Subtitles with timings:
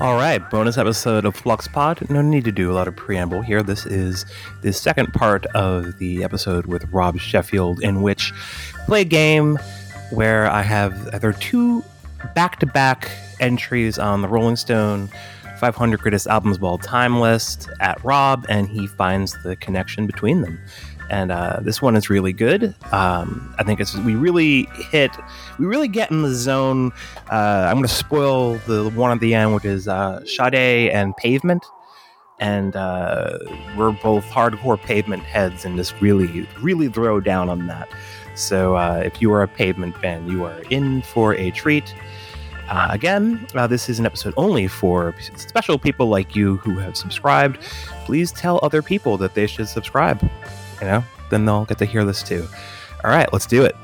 [0.00, 2.08] All right, bonus episode of Flux Pod.
[2.08, 3.62] No need to do a lot of preamble here.
[3.62, 4.24] This is
[4.62, 9.58] the second part of the episode with Rob Sheffield, in which we play a game
[10.08, 11.84] where I have either two
[12.34, 13.10] back-to-back
[13.40, 15.10] entries on the Rolling Stone
[15.58, 20.40] 500 greatest albums of all time list at Rob, and he finds the connection between
[20.40, 20.58] them
[21.10, 22.74] and uh, this one is really good.
[22.92, 25.10] Um, I think it's we really hit,
[25.58, 26.92] we really get in the zone.
[27.30, 31.14] Uh, I'm going to spoil the one at the end, which is uh, Sade and
[31.16, 31.66] Pavement,
[32.38, 33.38] and uh,
[33.76, 37.88] we're both hardcore Pavement heads, and just really, really throw down on that.
[38.36, 41.94] So uh, if you are a Pavement fan, you are in for a treat.
[42.68, 46.96] Uh, again, uh, this is an episode only for special people like you who have
[46.96, 47.60] subscribed.
[48.04, 50.22] Please tell other people that they should subscribe
[50.80, 52.46] you know, then they'll get to hear this too.
[53.04, 53.74] All right, let's do it.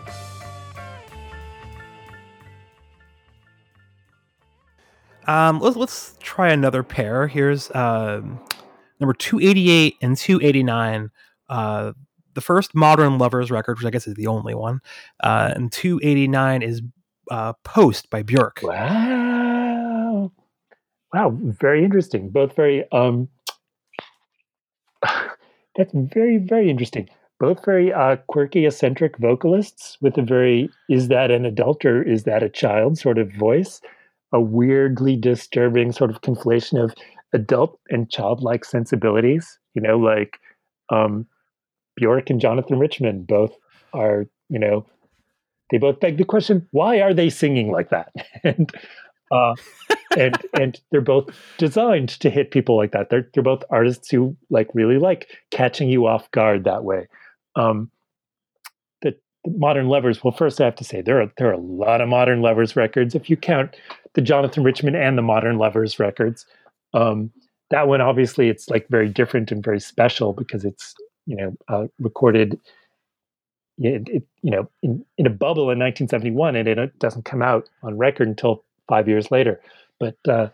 [5.27, 7.27] Um, let's let's try another pair.
[7.27, 8.39] Here's um,
[9.01, 11.11] number two eighty eight and two eighty nine.
[11.49, 11.93] Uh,
[12.35, 14.81] the first Modern Lovers record, which I guess is the only one,
[15.25, 16.81] uh, and two eighty nine is
[17.31, 18.61] uh, Post by Bjork.
[18.63, 20.31] Wow,
[21.13, 22.29] wow, very interesting.
[22.29, 23.29] Both very um,
[25.77, 27.09] that's very, very interesting.
[27.39, 32.25] Both very uh, quirky, eccentric vocalists with a very is that an adult or is
[32.25, 33.81] that a child sort of voice.
[34.33, 36.95] A weirdly disturbing sort of conflation of
[37.33, 39.59] adult and childlike sensibilities.
[39.75, 40.39] You know, like
[40.91, 41.27] um,
[41.97, 43.55] Bjork and Jonathan Richman both
[43.93, 44.87] are, you know,
[45.71, 48.13] they both beg the question, why are they singing like that?
[48.45, 48.71] and
[49.31, 49.55] uh,
[50.17, 53.11] and and they're both designed to hit people like that.
[53.11, 57.09] They're they're both artists who like really like catching you off guard that way.
[57.55, 57.91] Um,
[59.03, 60.23] the, the modern lovers.
[60.23, 62.77] Well, first I have to say there are there are a lot of modern lovers
[62.77, 63.77] records if you count
[64.15, 66.47] the Jonathan Richman and the modern lovers records.
[66.95, 67.31] Um,
[67.71, 70.95] that one obviously it's like very different and very special because it's
[71.27, 72.59] you know uh, recorded
[73.79, 77.69] it, it, you know in, in a bubble in 1971 and it doesn't come out
[77.83, 79.61] on record until five years later.
[79.99, 80.49] But uh,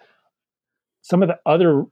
[1.03, 1.85] some of the other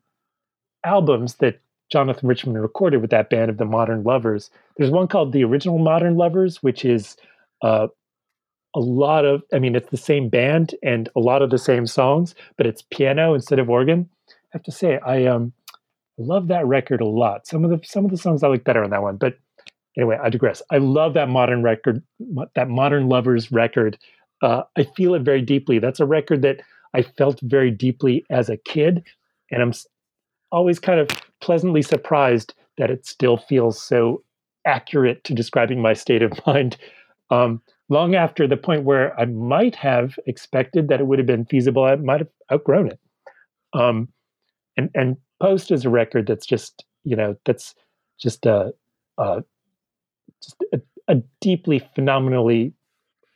[0.85, 5.33] albums that Jonathan Richman recorded with that band of the Modern Lovers, there's one called
[5.33, 7.17] The Original Modern Lovers, which is
[7.63, 7.89] uh,
[8.75, 11.87] a lot of, I mean, it's the same band and a lot of the same
[11.87, 14.09] songs, but it's piano instead of organ.
[14.29, 15.53] I have to say, I um,
[16.19, 17.47] love that record a lot.
[17.47, 19.39] Some of the some of the songs I like better on that one, but
[19.97, 20.63] anyway, I digress.
[20.71, 22.03] I love that modern record,
[22.55, 23.97] that Modern Lovers record
[24.43, 25.79] uh, I feel it very deeply.
[25.79, 26.61] That's a record that
[26.95, 29.05] I felt very deeply as a kid,
[29.51, 29.73] and I'm
[30.53, 31.09] always kind of
[31.41, 34.23] pleasantly surprised that it still feels so
[34.67, 36.77] accurate to describing my state of mind.
[37.31, 41.45] Um, long after the point where I might have expected that it would have been
[41.47, 43.01] feasible, I might have outgrown it.
[43.73, 44.09] Um,
[44.77, 47.75] and and Post is a record that's just you know that's
[48.19, 48.75] just a,
[49.17, 49.43] a
[50.43, 52.75] just a, a deeply phenomenally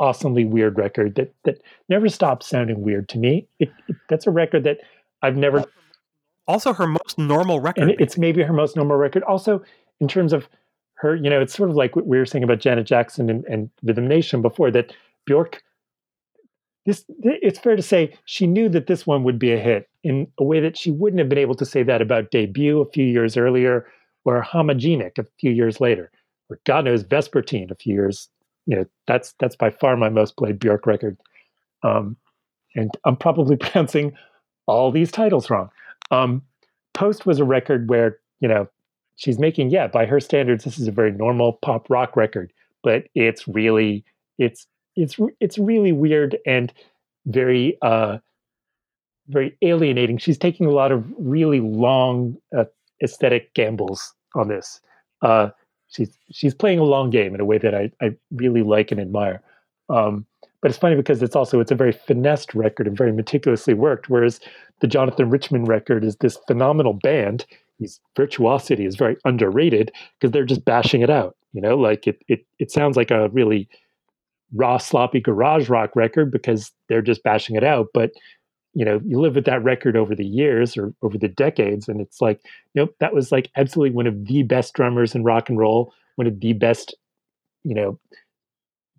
[0.00, 3.46] awesomely weird record that that never stops sounding weird to me.
[3.58, 4.78] It, it, that's a record that
[5.22, 5.64] I've never.
[6.46, 7.96] Also, her most normal record.
[7.98, 9.22] It's maybe her most normal record.
[9.22, 9.62] Also,
[10.00, 10.48] in terms of
[10.96, 13.44] her, you know, it's sort of like what we were saying about Janet Jackson and,
[13.46, 14.70] and Rhythm Nation before.
[14.70, 14.92] That
[15.26, 15.62] Bjork,
[16.84, 20.26] this it's fair to say she knew that this one would be a hit in
[20.38, 23.06] a way that she wouldn't have been able to say that about Debut a few
[23.06, 23.86] years earlier,
[24.24, 26.10] or Homogenic a few years later,
[26.50, 28.28] or God knows Vespertine a few years
[28.66, 31.16] you know that's that's by far my most played Bjork record.
[31.82, 32.16] Um,
[32.74, 34.12] and I'm probably pronouncing
[34.66, 35.70] all these titles wrong.
[36.10, 36.42] Um,
[36.94, 38.68] Post was a record where you know
[39.16, 42.52] she's making yeah by her standards this is a very normal pop rock record,
[42.82, 44.04] but it's really
[44.38, 46.72] it's it's it's really weird and
[47.26, 48.18] very uh,
[49.28, 50.18] very alienating.
[50.18, 52.64] She's taking a lot of really long uh,
[53.02, 54.80] aesthetic gambles on this.
[55.22, 55.50] Uh,
[55.94, 59.00] she's she's playing a long game in a way that I, I really like and
[59.00, 59.42] admire.
[59.88, 60.26] Um,
[60.60, 64.08] but it's funny because it's also it's a very finessed record and very meticulously worked.
[64.08, 64.40] Whereas
[64.80, 67.44] the Jonathan Richman record is this phenomenal band.
[67.78, 71.36] His virtuosity is very underrated because they're just bashing it out.
[71.52, 73.68] You know, like it it it sounds like a really
[74.54, 77.88] raw, sloppy garage rock record because they're just bashing it out.
[77.92, 78.12] But
[78.74, 82.00] you know, you live with that record over the years or over the decades, and
[82.00, 82.40] it's like,
[82.74, 86.26] nope, that was like absolutely one of the best drummers in rock and roll, one
[86.26, 86.94] of the best,
[87.62, 87.98] you know,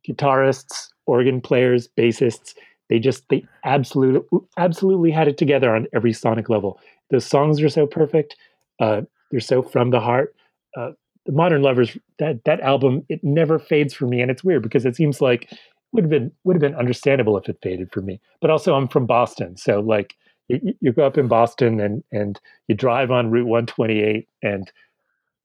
[0.08, 2.54] guitarists, organ players, bassists.
[2.90, 6.80] They just they absolutely absolutely had it together on every sonic level.
[7.10, 8.36] The songs are so perfect.
[8.80, 9.02] Uh,
[9.32, 10.36] they're so from the heart.
[10.78, 10.92] Uh,
[11.26, 14.86] the Modern Lovers that that album it never fades for me, and it's weird because
[14.86, 15.52] it seems like
[15.96, 18.20] would have been would have been understandable if it faded for me.
[18.42, 20.16] But also, I'm from Boston, so like
[20.48, 24.72] you, you go up in Boston and and you drive on Route 128 and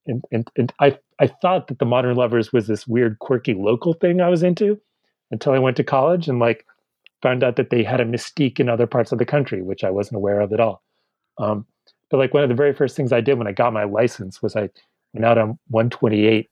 [0.07, 3.95] and and, and I I thought that the Modern Lovers was this weird quirky local
[3.95, 4.81] thing I was into
[5.31, 6.67] until I went to college and like
[7.23, 9.91] found out that they had a mystique in other parts of the country which I
[9.91, 10.83] wasn't aware of at all.
[11.39, 11.67] Um,
[12.11, 14.43] but like one of the very first things I did when I got my license
[14.43, 14.69] was I
[15.15, 16.51] went out on 128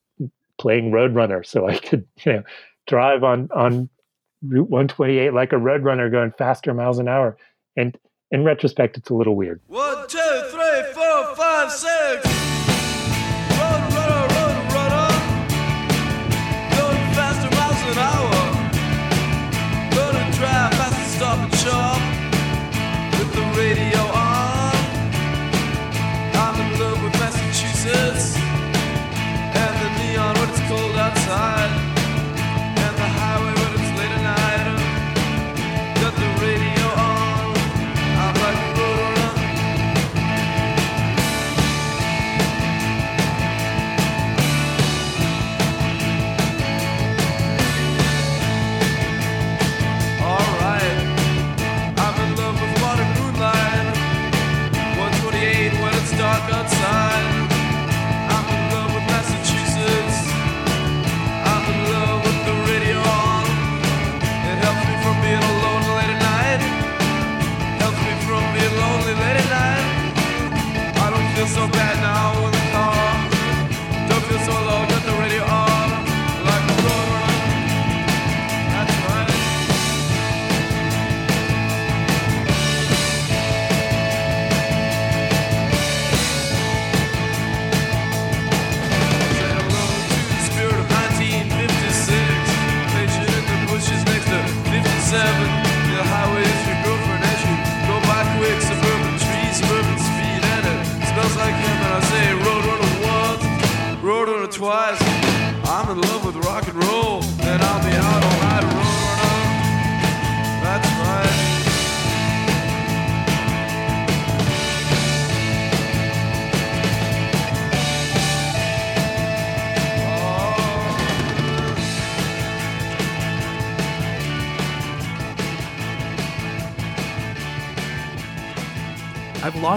[0.59, 2.43] playing Roadrunner so I could you know
[2.89, 3.89] drive on on
[4.43, 7.37] Route 128 like a roadrunner going faster miles an hour
[7.77, 7.97] and
[8.31, 9.61] in retrospect, it's a little weird.
[9.69, 10.19] One, two,
[10.51, 12.28] three, four, five, six.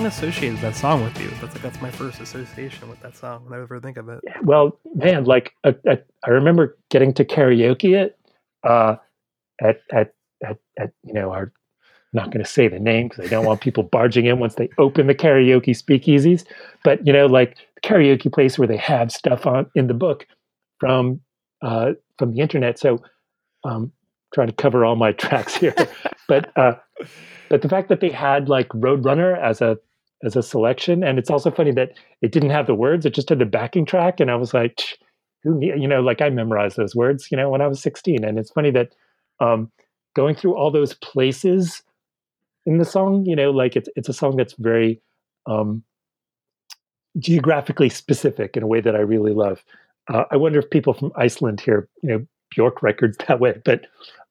[0.01, 1.29] Long associated that song with you.
[1.39, 4.19] That's like that's my first association with that song when I ever think of it.
[4.41, 8.17] Well, man, like uh, uh, I remember getting to karaoke it
[8.63, 8.95] uh,
[9.61, 11.43] at, at at at you know our.
[11.43, 11.51] I'm
[12.13, 14.69] not going to say the name because I don't want people barging in once they
[14.79, 16.45] open the karaoke speakeasies.
[16.83, 20.25] But you know, like the karaoke place where they have stuff on in the book
[20.79, 21.21] from
[21.61, 22.79] uh, from the internet.
[22.79, 23.03] So,
[23.63, 23.91] um,
[24.33, 25.75] trying to cover all my tracks here,
[26.27, 26.73] but uh,
[27.49, 29.77] but the fact that they had like Roadrunner as a
[30.23, 33.29] as a selection, and it's also funny that it didn't have the words; it just
[33.29, 34.81] had the backing track, and I was like,
[35.43, 38.37] who you know, like I memorized those words, you know, when I was 16, and
[38.37, 38.93] it's funny that
[39.39, 39.71] um,
[40.15, 41.81] going through all those places
[42.65, 45.01] in the song, you know, like it's it's a song that's very
[45.47, 45.83] um,
[47.17, 49.63] geographically specific in a way that I really love.
[50.11, 53.59] Uh, I wonder if people from Iceland hear, you know, Bjork records that way.
[53.63, 53.87] But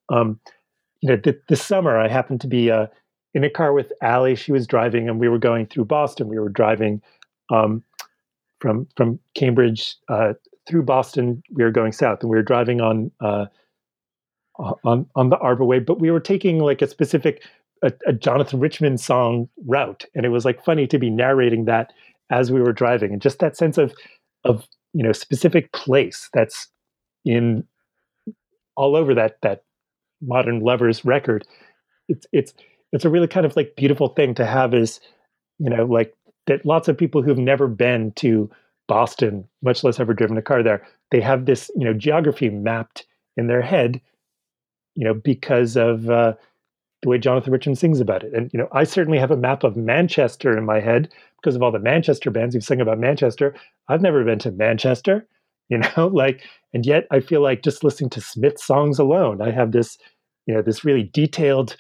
[0.09, 0.41] um,
[1.01, 2.87] you know, th- this summer I happened to be uh,
[3.35, 4.35] in a car with Allie.
[4.35, 6.29] She was driving, and we were going through Boston.
[6.29, 7.03] We were driving
[7.51, 7.83] um,
[8.61, 10.35] from from Cambridge uh,
[10.69, 11.43] through Boston.
[11.53, 13.47] We were going south, and we were driving on uh,
[14.85, 15.85] on on the Arborway.
[15.85, 17.43] But we were taking like a specific
[17.83, 21.93] a, a Jonathan Richman song route, and it was like funny to be narrating that
[22.31, 23.95] as we were driving, and just that sense of
[24.45, 26.69] of you know specific place that's
[27.25, 27.65] in
[28.77, 29.63] all over that that
[30.23, 31.47] modern lovers record
[32.11, 32.53] it's it's
[32.93, 35.01] it's a really kind of like beautiful thing to have is
[35.59, 36.15] you know like
[36.47, 38.51] that lots of people who've never been to
[38.89, 43.07] boston much less ever driven a car there they have this you know geography mapped
[43.37, 44.01] in their head
[44.95, 46.35] you know because of uh,
[47.03, 48.35] the way jonathan richman sings about it.
[48.35, 51.63] And you know i certainly have a map of manchester in my head because of
[51.63, 53.55] all the manchester bands who've sung about manchester.
[53.89, 55.27] I've never been to manchester
[55.69, 56.43] you know like
[56.75, 59.97] and yet i feel like just listening to smith songs alone i have this
[60.47, 61.77] you know this really detailed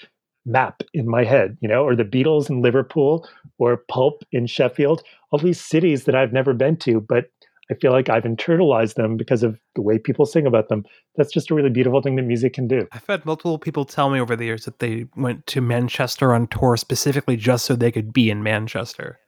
[0.50, 3.28] map in my head you know or the beatles in liverpool
[3.58, 7.30] or pulp in sheffield all these cities that i've never been to but
[7.70, 10.84] i feel like i've internalized them because of the way people sing about them.
[11.16, 12.86] That's just a really beautiful thing that music can do.
[12.92, 16.46] I've had multiple people tell me over the years that they went to Manchester on
[16.48, 19.18] tour specifically just so they could be in Manchester.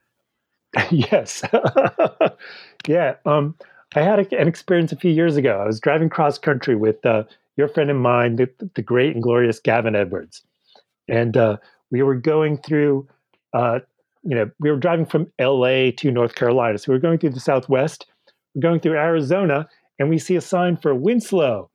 [0.90, 1.42] yes.
[2.88, 3.54] Yeah um
[3.94, 5.60] i had a, an experience a few years ago.
[5.60, 7.22] I was driving cross country with uh,
[7.56, 10.42] your friend and mine the, the great and glorious gavin edwards
[11.08, 11.56] and uh,
[11.90, 13.08] we were going through
[13.52, 13.80] uh,
[14.22, 16.78] you know, we were driving from LA to North Carolina.
[16.78, 18.06] So we are going through the Southwest,
[18.54, 19.68] we're going through Arizona,
[19.98, 21.70] and we see a sign for Winslow.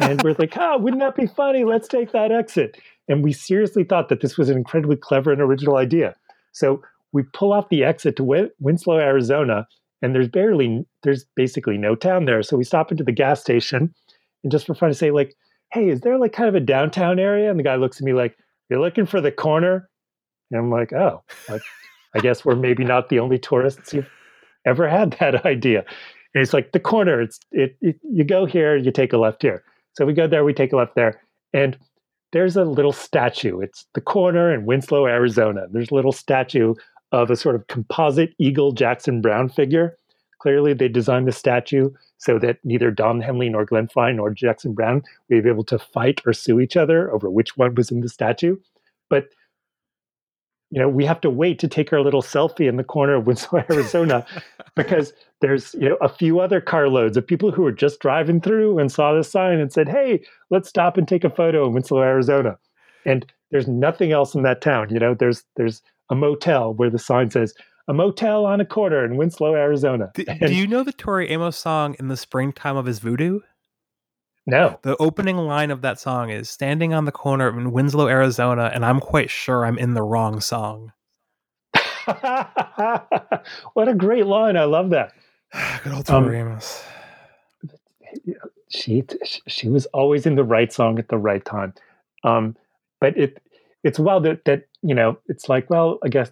[0.00, 1.64] And we're like, oh, wouldn't that be funny?
[1.64, 2.80] Let's take that exit.
[3.08, 6.16] And we seriously thought that this was an incredibly clever and original idea.
[6.52, 9.68] So we pull off the exit to Winslow, Arizona,
[10.00, 12.42] and there's barely, there's basically no town there.
[12.42, 13.94] So we stop into the gas station
[14.42, 15.36] and just for fun to say, like,
[15.70, 17.50] hey, is there like kind of a downtown area?
[17.50, 18.36] And the guy looks at me like,
[18.68, 19.88] you're looking for the corner?
[20.50, 21.22] And I'm like, oh,
[22.14, 24.08] I guess we're maybe not the only tourists who've
[24.66, 25.84] ever had that idea.
[26.34, 27.20] And it's like the corner.
[27.20, 29.62] It's it, it, You go here, you take a left here.
[29.92, 31.20] So we go there, we take a left there,
[31.52, 31.78] and
[32.32, 33.60] there's a little statue.
[33.60, 35.66] It's the corner in Winslow, Arizona.
[35.70, 36.74] There's a little statue
[37.12, 39.96] of a sort of composite eagle Jackson Browne figure.
[40.44, 44.74] Clearly, they designed the statue so that neither Don Henley nor Glenn Frey nor Jackson
[44.74, 48.02] Browne would be able to fight or sue each other over which one was in
[48.02, 48.58] the statue.
[49.08, 49.28] But
[50.70, 53.26] you know, we have to wait to take our little selfie in the corner of
[53.26, 54.26] Winslow, Arizona,
[54.76, 58.78] because there's you know a few other carloads of people who were just driving through
[58.78, 62.02] and saw the sign and said, "Hey, let's stop and take a photo in Winslow,
[62.02, 62.58] Arizona."
[63.06, 64.92] And there's nothing else in that town.
[64.92, 67.54] You know, there's there's a motel where the sign says
[67.88, 70.10] a motel on a corner in Winslow, Arizona.
[70.14, 73.40] Do, do you know the Tori Amos song "In the Springtime of His Voodoo"?
[74.46, 74.78] No.
[74.82, 78.84] The opening line of that song is standing on the corner in Winslow, Arizona, and
[78.84, 80.92] I'm quite sure I'm in the wrong song.
[83.72, 84.58] what a great line.
[84.58, 85.12] I love that.
[85.82, 86.84] Good old Tori um, Amos.
[88.68, 89.04] She
[89.46, 91.72] she was always in the right song at the right time.
[92.22, 92.56] Um,
[93.00, 93.40] but it
[93.82, 96.30] it's wild that that, you know, it's like, well, I guess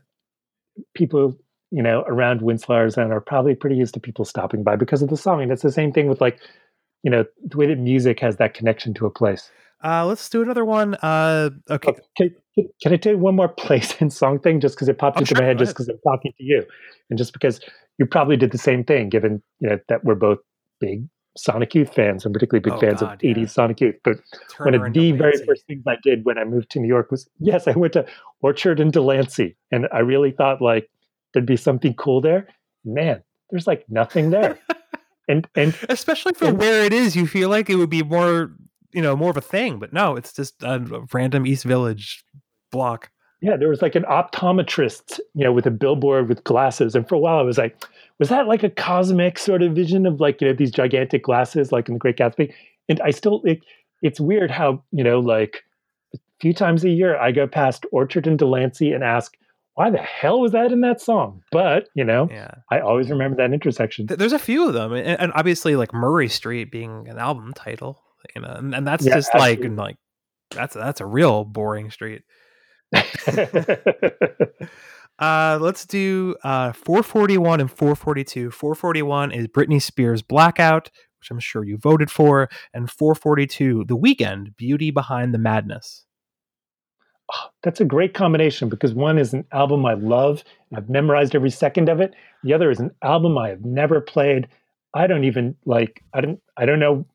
[0.94, 1.36] people
[1.70, 5.08] you know around Winslow, Arizona are probably pretty used to people stopping by because of
[5.08, 5.42] the song.
[5.42, 6.38] And it's the same thing with like
[7.02, 9.50] you know the way that music has that connection to a place.
[9.84, 10.94] Uh, let's do another one.
[11.02, 11.90] Uh, okay.
[11.90, 12.34] Oh, can,
[12.80, 15.20] can, I tell you one more place and song thing just because it popped oh,
[15.20, 16.64] into sure, my head just because I'm talking to you
[17.10, 17.60] and just because
[17.98, 20.38] you probably did the same thing given you know that we're both
[20.80, 23.34] big Sonic Youth fans and particularly big oh, fans God, of yeah.
[23.34, 23.96] 80s Sonic Youth.
[24.04, 24.18] But
[24.50, 27.10] Turner one of the very first things I did when I moved to New York
[27.10, 28.06] was yes, I went to
[28.40, 30.90] Orchard and Delancey and I really thought like
[31.32, 32.48] there'd be something cool there.
[32.84, 34.58] Man, there's like nothing there.
[35.28, 38.52] and and especially for and, where it is, you feel like it would be more,
[38.92, 39.78] you know, more of a thing.
[39.78, 40.80] But no, it's just a
[41.12, 42.24] random East Village
[42.70, 43.10] block.
[43.42, 47.16] Yeah, there was like an optometrist, you know, with a billboard with glasses, and for
[47.16, 47.76] a while I was like,
[48.18, 51.72] was that like a cosmic sort of vision of like you know these gigantic glasses,
[51.72, 52.52] like in The Great Gatsby?
[52.88, 53.60] And I still, it,
[54.00, 55.64] it's weird how you know, like
[56.14, 59.36] a few times a year I go past Orchard and Delancey and ask,
[59.74, 61.42] why the hell was that in that song?
[61.50, 62.54] But you know, yeah.
[62.70, 64.06] I always remember that intersection.
[64.06, 68.00] There's a few of them, and, and obviously like Murray Street being an album title,
[68.36, 69.68] you know, and, and that's yeah, just absolutely.
[69.70, 69.96] like like
[70.50, 72.22] that's that's a real boring street.
[75.18, 78.50] Uh, let's do uh, 441 and 442.
[78.50, 84.56] 441 is Britney Spears Blackout, which I'm sure you voted for, and 442 The Weeknd,
[84.56, 86.06] Beauty Behind the Madness
[87.62, 91.50] that's a great combination because one is an album I love and I've memorized every
[91.50, 92.14] second of it.
[92.42, 94.48] The other is an album I have never played.
[94.94, 97.06] I don't even like I don't I don't know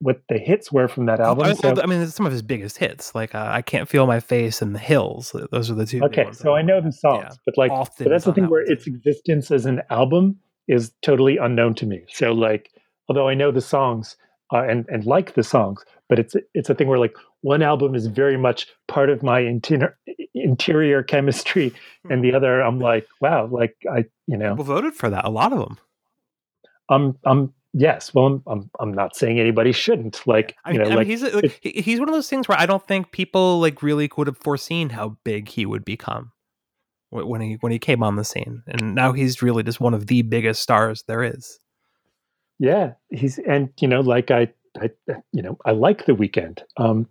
[0.00, 1.46] what the hits were from that album.
[1.46, 1.74] I, so.
[1.82, 4.74] I mean, some of his biggest hits, like uh, "I Can't Feel My Face" and
[4.74, 6.02] "The Hills." Those are the two.
[6.04, 8.86] Okay, so I know the songs, yeah, but like, but that's the thing where its
[8.86, 10.38] existence as an album
[10.68, 12.02] is totally unknown to me.
[12.08, 12.70] So like,
[13.08, 14.16] although I know the songs
[14.52, 17.94] uh, and and like the songs, but it's it's a thing where like one album
[17.94, 19.96] is very much part of my interior
[20.34, 21.72] interior chemistry
[22.02, 22.12] hmm.
[22.12, 25.30] and the other i'm like wow like i you know people voted for that a
[25.30, 25.78] lot of them
[26.88, 30.88] um um yes well i'm i'm, I'm not saying anybody shouldn't like you know I
[30.88, 33.82] like, mean, he's like, he's one of those things where i don't think people like
[33.82, 36.32] really could have foreseen how big he would become
[37.10, 40.06] when he when he came on the scene and now he's really just one of
[40.06, 41.58] the biggest stars there is
[42.58, 44.48] yeah he's and you know like i
[44.80, 44.90] I,
[45.32, 47.08] you know, I like the weeknd Um,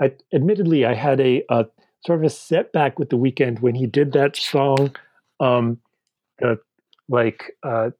[0.00, 1.66] I, admittedly, I had a, a,
[2.06, 4.94] sort of a setback with the weeknd when he did that song.
[5.40, 5.78] Um,
[6.38, 6.58] the
[7.08, 7.90] like, uh,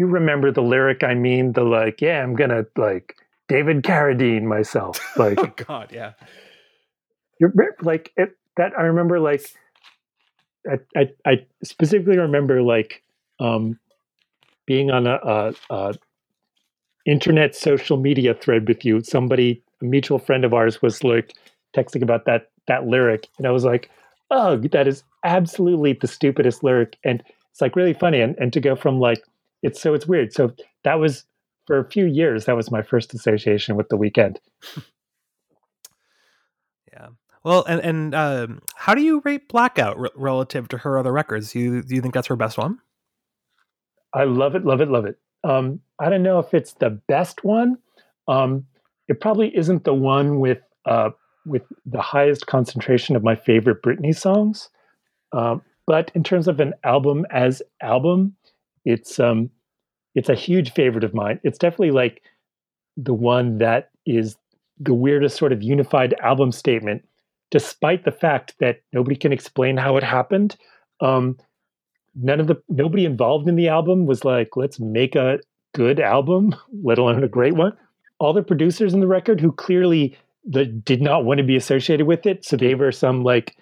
[0.00, 1.04] you remember the lyric?
[1.04, 3.16] I mean, the like, yeah, I'm gonna like
[3.48, 4.98] David Carradine myself.
[5.18, 6.12] Like, oh God, yeah.
[7.38, 7.52] You're
[7.82, 8.72] like it, that.
[8.78, 9.44] I remember like,
[10.66, 13.02] I, I, I specifically remember like
[13.40, 13.78] um,
[14.66, 15.94] being on a, a, a
[17.04, 19.02] internet social media thread with you.
[19.02, 21.34] Somebody, a mutual friend of ours, was like
[21.76, 23.90] texting about that that lyric, and I was like,
[24.30, 28.60] "Oh, that is absolutely the stupidest lyric." And it's like really funny, and and to
[28.60, 29.22] go from like
[29.62, 30.32] it's so it's weird.
[30.32, 30.52] So
[30.84, 31.24] that was
[31.66, 32.46] for a few years.
[32.46, 34.36] That was my first association with the weeknd.
[36.92, 37.08] yeah.
[37.44, 41.52] Well, and and um, How do you rate Blackout re- relative to her other records?
[41.52, 42.78] Do you do you think that's her best one?
[44.12, 45.18] I love it, love it, love it.
[45.44, 47.78] Um, I don't know if it's the best one.
[48.28, 48.66] Um,
[49.08, 51.10] it probably isn't the one with uh,
[51.46, 54.68] with the highest concentration of my favorite Britney songs.
[55.32, 58.36] Um, but in terms of an album as album,
[58.84, 59.50] it's um,
[60.14, 61.40] it's a huge favorite of mine.
[61.44, 62.22] It's definitely like
[62.96, 64.36] the one that is
[64.78, 67.06] the weirdest sort of unified album statement,
[67.50, 70.56] despite the fact that nobody can explain how it happened.
[71.00, 71.36] Um,
[72.14, 75.38] none of the nobody involved in the album was like, let's make a
[75.74, 77.72] good album, let alone a great one.
[78.18, 82.06] All the producers in the record who clearly the, did not want to be associated
[82.06, 83.56] with it, so they were some like,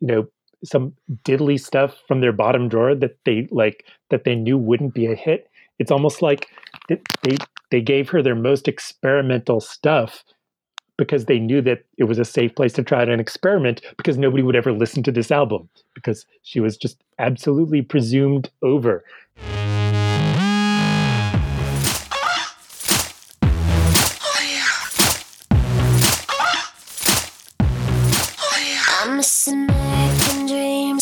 [0.00, 0.28] you know,
[0.64, 0.94] some
[1.24, 5.14] diddly stuff from their bottom drawer that they like that they knew wouldn't be a
[5.14, 5.48] hit.
[5.78, 6.48] It's almost like
[6.88, 7.36] they
[7.70, 10.24] they gave her their most experimental stuff
[10.98, 14.42] because they knew that it was a safe place to try an experiment because nobody
[14.42, 19.04] would ever listen to this album because she was just absolutely presumed over.
[29.08, 29.85] I'm dreams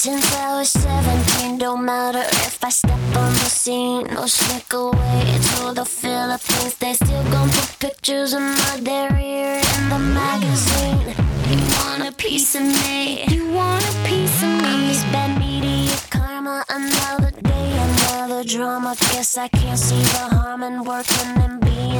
[0.04, 1.56] since I was 17.
[1.56, 6.74] Don't matter if I step on the scene or sneak away to the Philippines.
[6.76, 11.08] They still gon' put pictures of my derriere in the magazine.
[11.48, 13.24] You want a piece of me?
[13.28, 14.68] You want a piece of me?
[14.68, 18.96] I'm This bad media karma, another day, another drama.
[19.12, 21.93] Guess I can't see the harm in working and being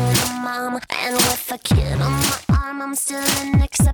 [0.45, 0.79] mom.
[0.91, 3.89] And with a kid on my arm, I'm still an piece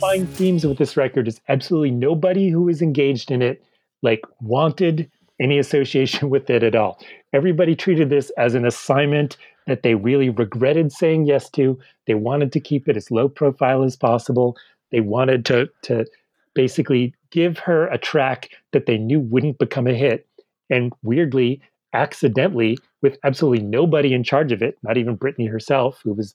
[0.00, 3.62] Fine themes with this record is absolutely nobody who was engaged in it
[4.02, 6.98] like wanted any association with it at all.
[7.34, 11.78] Everybody treated this as an assignment that they really regretted saying yes to.
[12.06, 14.56] They wanted to keep it as low profile as possible.
[14.90, 16.06] They wanted to to
[16.54, 20.26] basically give her a track that they knew wouldn't become a hit.
[20.70, 21.60] And weirdly,
[21.92, 26.34] accidentally, with absolutely nobody in charge of it, not even Britney herself, who was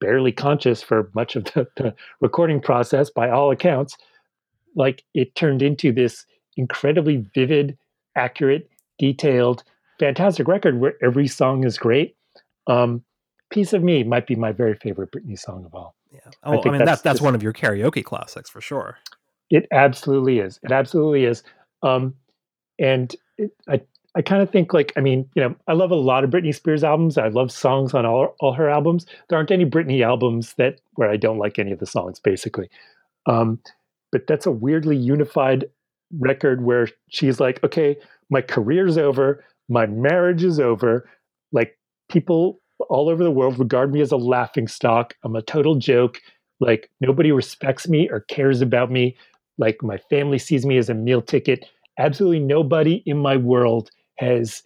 [0.00, 3.96] barely conscious for much of the, the recording process by all accounts,
[4.74, 7.76] like it turned into this incredibly vivid,
[8.16, 9.62] accurate, detailed,
[9.98, 12.16] fantastic record where every song is great.
[12.66, 13.02] Um,
[13.50, 15.94] Piece of Me might be my very favorite Britney song of all.
[16.12, 16.20] Yeah.
[16.42, 18.60] I Oh, I, think mean that's that's that's just- one of your karaoke classics for
[18.60, 18.98] sure.
[19.50, 20.58] It absolutely is.
[20.64, 21.44] It absolutely is.
[21.84, 22.14] Um,
[22.80, 23.80] and it, I,
[24.16, 26.54] I kind of think like, I mean, you know, I love a lot of Britney
[26.54, 27.18] Spears albums.
[27.18, 29.04] I love songs on all all her albums.
[29.28, 32.70] There aren't any Britney albums that where I don't like any of the songs, basically.
[33.26, 33.60] Um,
[34.12, 35.66] but that's a weirdly unified
[36.18, 37.96] record where she's like, okay,
[38.30, 41.08] my career's over, my marriage is over.
[41.52, 45.14] Like people all over the world regard me as a laughing stock.
[45.24, 46.20] I'm a total joke.
[46.60, 49.14] Like nobody respects me or cares about me.
[49.58, 51.66] Like my family sees me as a meal ticket.
[51.98, 54.62] Absolutely nobody in my world has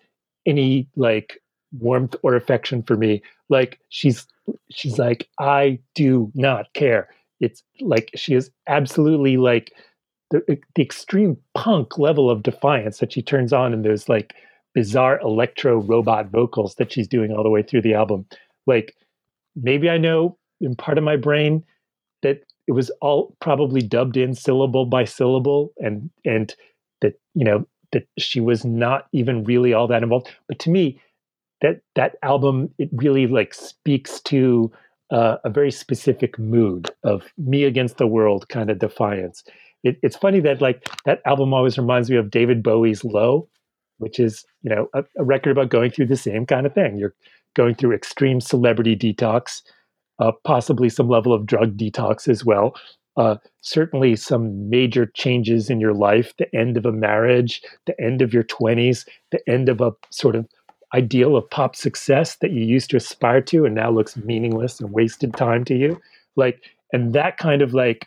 [0.47, 1.41] any like
[1.73, 3.23] warmth or affection for me.
[3.49, 4.27] Like she's
[4.71, 7.09] she's like, I do not care.
[7.41, 9.73] It's like she is absolutely like
[10.31, 14.35] the, the extreme punk level of defiance that she turns on in those like
[14.75, 18.27] bizarre electro robot vocals that she's doing all the way through the album.
[18.67, 18.95] Like
[19.57, 21.65] maybe I know in part of my brain
[22.23, 26.55] that it was all probably dubbed in syllable by syllable and and
[27.01, 30.31] that you know that she was not even really all that involved.
[30.49, 31.01] But to me
[31.61, 34.73] that that album it really like speaks to
[35.11, 39.43] uh, a very specific mood of me against the world kind of defiance.
[39.83, 43.49] It, it's funny that like that album always reminds me of david bowie's low
[44.01, 46.97] which is you know a, a record about going through the same kind of thing.
[46.97, 47.15] You're
[47.55, 49.63] going through extreme celebrity detox
[50.19, 52.75] uh, possibly some level of drug detox as well.
[53.17, 58.23] Uh, certainly, some major changes in your life the end of a marriage, the end
[58.23, 60.47] of your 20s, the end of a sort of
[60.95, 64.93] ideal of pop success that you used to aspire to and now looks meaningless and
[64.93, 66.01] wasted time to you.
[66.37, 68.07] Like, and that kind of like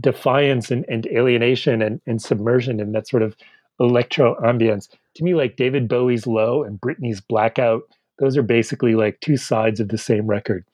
[0.00, 3.36] defiance and, and alienation and, and submersion and that sort of
[3.78, 4.88] electro ambience.
[5.16, 7.82] To me, like David Bowie's Low and Britney's Blackout,
[8.18, 10.64] those are basically like two sides of the same record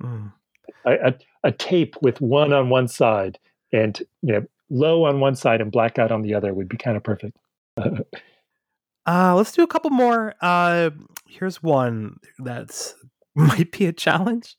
[0.00, 0.26] Hmm.
[0.84, 1.14] a, a,
[1.46, 3.38] a tape with one on one side
[3.72, 6.96] and you know low on one side and blackout on the other would be kind
[6.96, 7.36] of perfect
[9.06, 10.34] Uh, let's do a couple more.
[10.40, 10.90] Uh,
[11.28, 12.96] here's one that's
[13.36, 14.56] might be a challenge.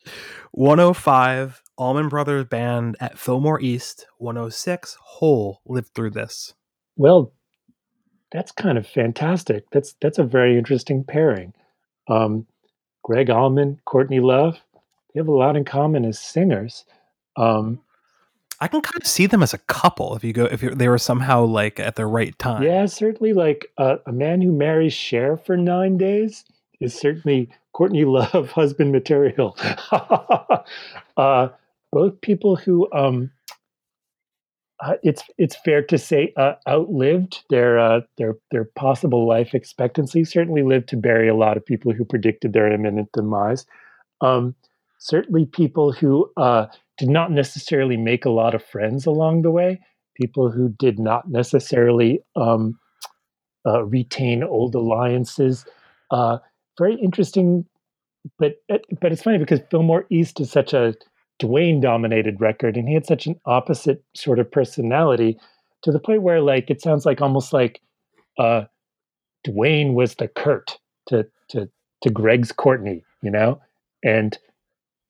[0.52, 4.08] 105 Allman Brothers Band at Fillmore East.
[4.19, 6.54] 106 Hole lived through this.
[6.95, 7.34] well
[8.32, 11.54] that's kind of fantastic that's that's a very interesting pairing
[12.10, 12.45] um,
[13.04, 14.60] gregg allman courtney love
[15.17, 16.86] they have a lot in common as singers
[17.38, 17.80] um,
[18.60, 20.88] I can kind of see them as a couple if you go if you're, they
[20.88, 22.63] were somehow like at the right time.
[22.63, 23.34] Yeah, certainly.
[23.34, 26.43] Like uh, a man who marries Cher for nine days
[26.80, 29.56] is certainly Courtney Love husband material.
[31.17, 31.49] uh,
[31.91, 33.30] both people who um,
[34.80, 40.25] uh, it's it's fair to say uh, outlived their uh, their their possible life expectancy.
[40.25, 43.67] Certainly lived to bury a lot of people who predicted their imminent demise.
[44.21, 44.56] Um,
[44.98, 49.80] certainly, people who uh, did not necessarily make a lot of friends along the way.
[50.16, 52.80] People who did not necessarily um,
[53.66, 55.66] uh, retain old alliances.
[56.10, 56.38] Uh,
[56.78, 57.66] very interesting,
[58.40, 60.96] but but it's funny because Fillmore East is such a
[61.40, 65.38] Duane dominated record, and he had such an opposite sort of personality
[65.84, 67.82] to the point where like it sounds like almost like
[68.40, 68.64] uh,
[69.44, 71.70] Duane was the Kurt to to
[72.02, 73.62] to Gregg's Courtney, you know,
[74.04, 74.38] and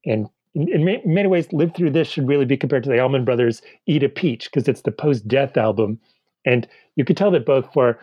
[0.08, 3.26] and in, in many ways, "Live Through This" should really be compared to the Allman
[3.26, 6.00] Brothers' "Eat a Peach" because it's the post-death album,
[6.46, 8.00] and you could tell that both for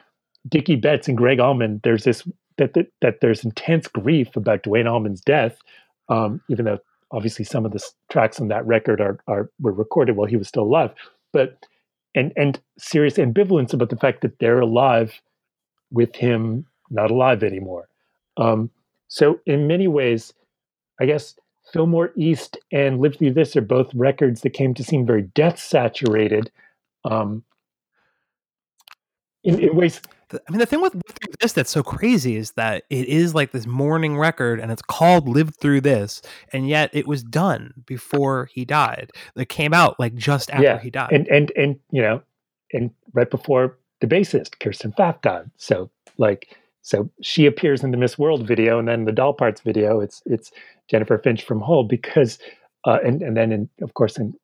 [0.48, 4.86] Dickey Betts and Gregg Allman, there's this that that, that there's intense grief about Duane
[4.86, 5.58] Allman's death,
[6.08, 6.78] um, even though
[7.10, 10.48] obviously some of the tracks on that record are, are were recorded while he was
[10.48, 10.92] still alive.
[11.32, 11.66] But
[12.14, 15.20] and and serious ambivalence about the fact that they're alive
[15.90, 17.88] with him not alive anymore.
[18.36, 18.70] Um,
[19.08, 20.32] so in many ways
[21.00, 21.36] i guess
[21.74, 25.58] fillmore east and live through this are both records that came to seem very death
[25.58, 26.50] saturated
[27.04, 27.42] um,
[29.42, 30.00] in, in ways
[30.32, 30.94] I mean, the thing with
[31.40, 35.28] this that's so crazy is that it is like this mourning record, and it's called
[35.28, 39.10] "Live Through This," and yet it was done before he died.
[39.36, 40.80] It came out like just after yeah.
[40.80, 42.22] he died, and and and you know,
[42.72, 45.50] and right before the bassist Kristen Pfaff died.
[45.56, 49.62] So like, so she appears in the Miss World video, and then the Doll Parts
[49.62, 50.00] video.
[50.00, 50.52] It's it's
[50.88, 52.38] Jennifer Finch from Hole because,
[52.84, 54.34] uh, and and then in, of course in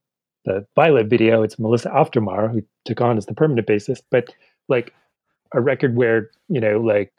[0.46, 4.34] the Violet video, it's Melissa Maur who took on as the permanent bassist, but
[4.68, 4.94] like
[5.52, 7.12] a record where you know like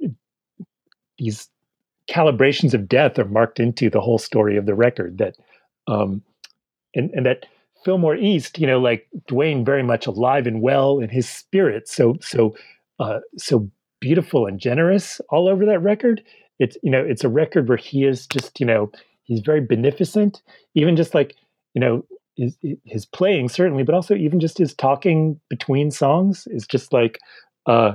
[0.00, 0.14] d-
[1.18, 1.50] these
[2.10, 5.36] calibrations of death are marked into the whole story of the record that
[5.88, 6.22] um
[6.94, 7.44] and and that
[7.84, 12.16] Fillmore East, you know, like Duane very much alive and well in his spirit, so
[12.22, 12.56] so
[12.98, 13.70] uh, so
[14.02, 16.22] beautiful and generous all over that record.
[16.58, 18.90] It's you know, it's a record where he is just you know
[19.22, 20.42] he's very beneficent,
[20.74, 21.36] even just like
[21.72, 22.04] you know
[22.36, 27.18] his, his playing certainly, but also even just his talking between songs is just like,
[27.66, 27.94] uh,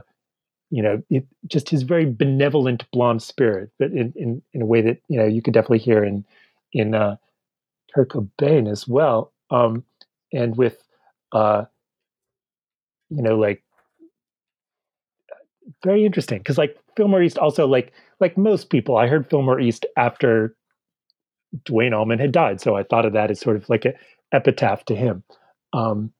[0.69, 4.81] you know, it, just his very benevolent blonde spirit, but in, in, in a way
[4.81, 6.25] that you know you could definitely hear in
[6.73, 7.15] in uh,
[7.93, 9.83] Kurt Cobain as well, um,
[10.33, 10.77] and with
[11.31, 11.65] uh,
[13.09, 13.63] you know like
[15.83, 19.85] very interesting because like Fillmore East also like like most people, I heard Fillmore East
[19.95, 20.55] after
[21.65, 23.93] Duane Allman had died, so I thought of that as sort of like an
[24.33, 25.23] epitaph to him.
[25.73, 26.11] Um,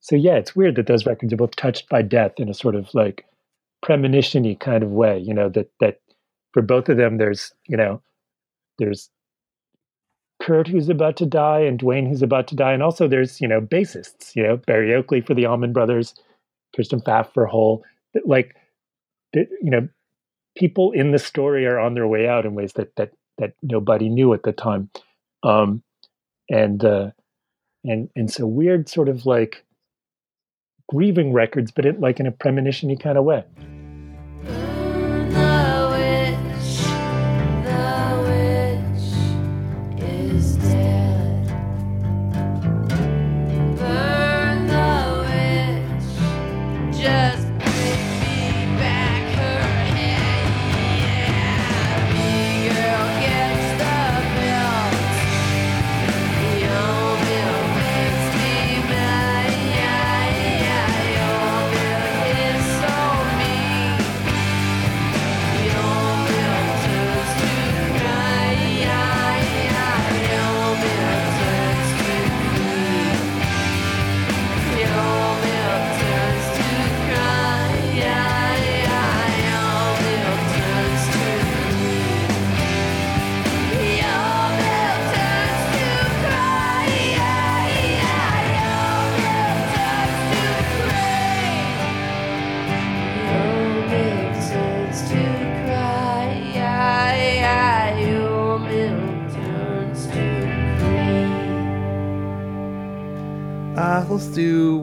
[0.00, 2.74] so yeah, it's weird that those records are both touched by death in a sort
[2.74, 3.24] of like
[3.82, 5.18] premonition-y kind of way.
[5.18, 6.00] You know that that
[6.52, 8.02] for both of them, there's you know
[8.78, 9.10] there's
[10.40, 13.48] Kurt who's about to die and Duane who's about to die, and also there's you
[13.48, 14.34] know bassists.
[14.34, 16.14] You know Berry Oakley for the Allman Brothers,
[16.74, 17.84] Kristen Pfaff for Hole.
[18.24, 18.56] Like
[19.34, 19.88] you know,
[20.56, 24.08] people in the story are on their way out in ways that that that nobody
[24.08, 24.90] knew at the time.
[25.42, 25.82] Um,
[26.48, 27.10] and uh,
[27.84, 29.64] and and so weird sort of like
[30.88, 33.44] grieving records but it like in a premonition-y kind of way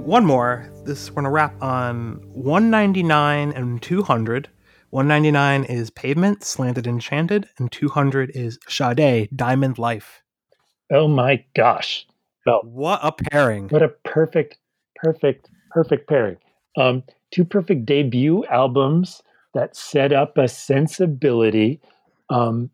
[0.10, 0.68] one more.
[0.86, 4.50] This we're gonna wrap on 199 and 200.
[4.90, 10.24] 199 is Pavement, Slanted Enchanted, and 200 is Sade, Diamond Life.
[10.92, 12.08] Oh my gosh.
[12.44, 13.68] Well, What a pairing.
[13.68, 14.58] what a perfect,
[14.96, 16.38] perfect, perfect pairing.
[16.76, 19.22] Um, two perfect debut albums
[19.54, 21.80] that set up a sensibility.
[22.32, 22.72] Um,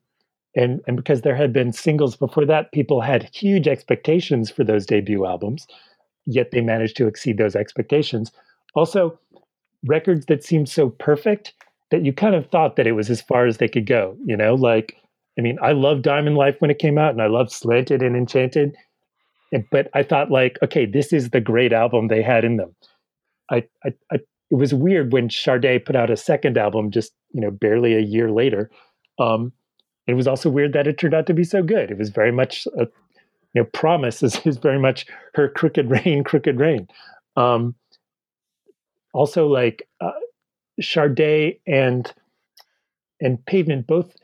[0.55, 4.85] and, and because there had been singles before that, people had huge expectations for those
[4.85, 5.67] debut albums,
[6.25, 8.31] yet they managed to exceed those expectations.
[8.75, 9.17] Also,
[9.85, 11.53] records that seemed so perfect
[11.91, 14.17] that you kind of thought that it was as far as they could go.
[14.25, 14.97] You know, like,
[15.37, 18.15] I mean, I love Diamond Life when it came out, and I loved Slanted and
[18.15, 18.75] Enchanted.
[19.71, 22.75] But I thought, like, okay, this is the great album they had in them.
[23.49, 24.19] I, I, I
[24.51, 27.99] it was weird when Sade put out a second album just you know barely a
[27.99, 28.69] year later.
[29.19, 29.53] Um,
[30.07, 31.89] it was also weird that it turned out to be so good.
[31.89, 32.87] It was very much a
[33.55, 36.87] you know promise is, is very much her crooked rain, crooked rain.
[37.35, 37.73] Um,
[39.13, 40.11] also, like uh,
[40.79, 42.13] Sade and
[43.21, 44.15] and Pavement, both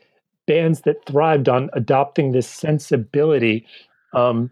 [0.46, 3.66] bands that thrived on adopting this sensibility
[4.12, 4.50] um,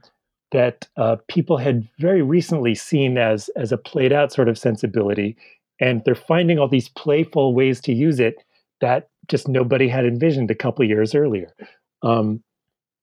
[0.52, 5.36] that uh, people had very recently seen as as a played out sort of sensibility,
[5.78, 8.42] and they're finding all these playful ways to use it
[8.80, 11.52] that just nobody had envisioned a couple years earlier.
[12.02, 12.42] Um,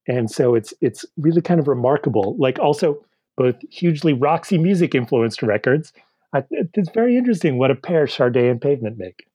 [0.08, 2.36] and so it's it's really kind of remarkable.
[2.38, 3.04] Like also
[3.36, 5.94] both hugely Roxy music influenced records.
[6.34, 9.28] I, it's very interesting what a pair Sade and Pavement make.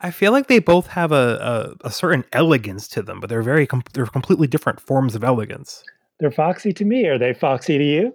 [0.00, 3.42] I feel like they both have a, a, a certain elegance to them, but they're
[3.42, 5.84] very com- they're completely different forms of elegance.
[6.18, 7.06] They're foxy to me.
[7.06, 8.14] Are they foxy to you?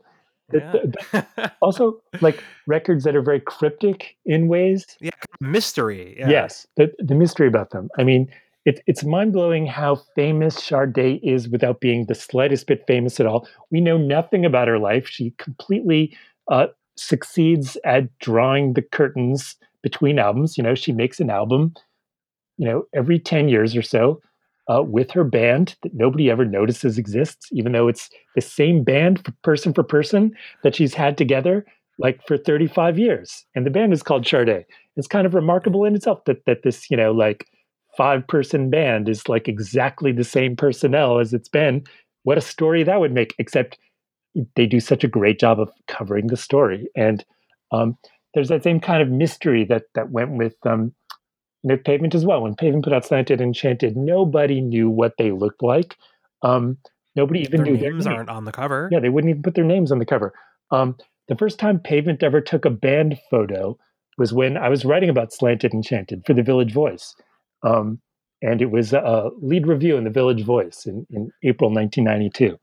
[0.50, 1.26] The-
[1.62, 4.86] also, like records that are very cryptic in ways.
[5.00, 6.16] yeah, mystery.
[6.20, 6.30] Yeah.
[6.30, 7.90] Yes, the, the mystery about them.
[7.98, 8.32] I mean,
[8.66, 13.28] it, it's mind blowing how famous Sade is without being the slightest bit famous at
[13.28, 13.48] all.
[13.72, 15.08] We know nothing about her life.
[15.08, 16.18] She completely
[16.52, 20.58] uh, succeeds at drawing the curtains between albums.
[20.58, 21.76] You know, she makes an album,
[22.58, 24.20] you know, every 10 years or so
[24.68, 29.24] uh, with her band that nobody ever notices exists, even though it's the same band
[29.24, 31.64] for person for person that she's had together
[32.00, 33.46] like for 35 years.
[33.54, 34.66] And the band is called Sade.
[34.98, 37.46] It's kind of remarkable in itself that, that this, you know, like
[37.98, 41.84] five person band is like exactly the same personnel as it's been.
[42.24, 43.78] What a story that would make, except
[44.56, 46.88] they do such a great job of covering the story.
[46.96, 47.24] And
[47.72, 47.98] um,
[48.34, 50.94] there's that same kind of mystery that that went with um,
[51.66, 52.42] know, Pavement as well.
[52.42, 55.96] When Pavement put out Slanted and Enchanted, nobody knew what they looked like.
[56.42, 56.78] Um,
[57.16, 58.18] nobody even Their knew names their name.
[58.20, 58.90] aren't on the cover.
[58.92, 60.34] Yeah, they wouldn't even put their names on the cover.
[60.72, 60.96] Um,
[61.28, 63.78] the first time Pavement ever took a band photo
[64.18, 67.16] was when I was writing about Slanted Enchanted for the Village Voice.
[67.66, 68.00] Um,
[68.42, 72.58] and it was a lead review in the Village Voice in, in April 1992.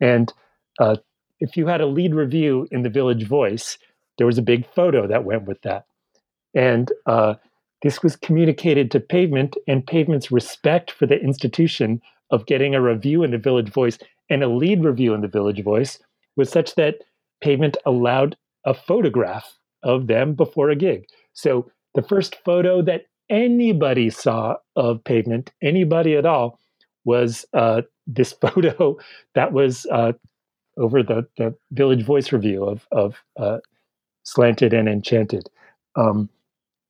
[0.00, 0.32] And
[0.78, 0.96] uh,
[1.40, 3.78] if you had a lead review in the Village Voice,
[4.18, 5.86] there was a big photo that went with that.
[6.54, 7.34] And uh,
[7.82, 13.22] this was communicated to Pavement, and Pavement's respect for the institution of getting a review
[13.22, 13.98] in the Village Voice
[14.30, 15.98] and a lead review in the Village Voice
[16.36, 16.96] was such that
[17.40, 21.06] Pavement allowed a photograph of them before a gig.
[21.32, 26.60] So the first photo that anybody saw of Pavement, anybody at all,
[27.04, 28.98] was uh, this photo
[29.34, 30.12] that was uh,
[30.76, 33.58] over the, the Village Voice review of, of uh,
[34.24, 35.48] Slanted and Enchanted.
[35.94, 36.28] Um,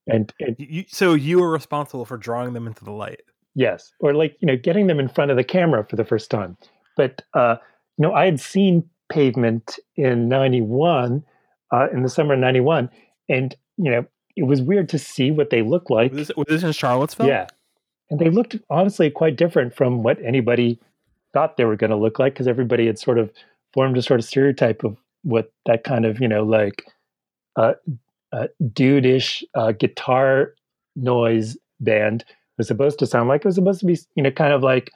[0.06, 3.22] and, and You, so you were responsible for drawing them into the light.
[3.54, 6.30] Yes, or like you know, getting them in front of the camera for the first
[6.30, 6.58] time.
[6.94, 7.56] But uh,
[7.96, 11.24] you know, I had seen Pavement in '91,
[11.72, 12.90] uh, in the summer of '91,
[13.30, 14.04] and you know,
[14.36, 16.12] it was weird to see what they looked like.
[16.12, 17.26] Was this, was this in Charlottesville?
[17.26, 17.46] Yeah,
[18.10, 20.78] and they looked honestly quite different from what anybody
[21.32, 23.30] thought they were going to look like because everybody had sort of
[23.74, 26.84] formed a sort of stereotype of what that kind of you know like
[27.56, 27.72] uh,
[28.32, 30.54] uh, dude-ish uh, guitar
[30.94, 32.24] noise band
[32.58, 33.40] was supposed to sound like.
[33.40, 34.90] It was supposed to be you know kind of like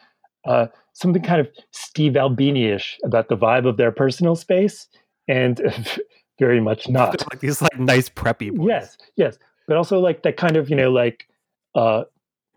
[0.47, 4.87] uh, something kind of Steve Albini-ish about the vibe of their personal space,
[5.29, 5.61] and
[6.41, 7.21] very much not.
[7.31, 8.67] like these like nice preppy boys.
[8.67, 11.29] Yes, yes, but also like that kind of you know like
[11.77, 12.05] uh,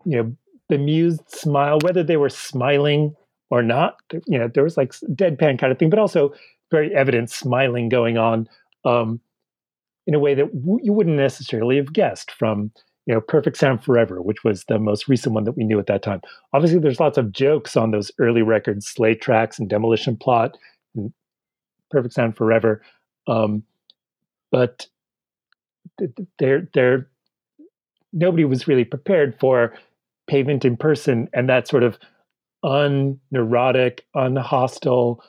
[0.04, 0.36] you know
[0.68, 3.14] bemused smile, whether they were smiling
[3.50, 3.96] or not.
[4.26, 6.34] You know, there was like deadpan kind of thing, but also
[6.70, 8.48] very evident smiling going on
[8.84, 9.20] um,
[10.06, 12.72] in a way that w- you wouldn't necessarily have guessed from
[13.06, 15.86] you know Perfect Sound Forever, which was the most recent one that we knew at
[15.86, 16.22] that time.
[16.52, 20.56] Obviously, there's lots of jokes on those early records, Slay Tracks and Demolition Plot,
[20.96, 21.12] and
[21.90, 22.82] Perfect Sound Forever.
[23.26, 23.62] Um,
[24.54, 24.86] but
[25.98, 27.08] th- th- they're they're
[28.12, 29.74] nobody was really prepared for
[30.28, 31.98] pavement in person and that sort of
[32.64, 35.20] unneurotic, unhostile,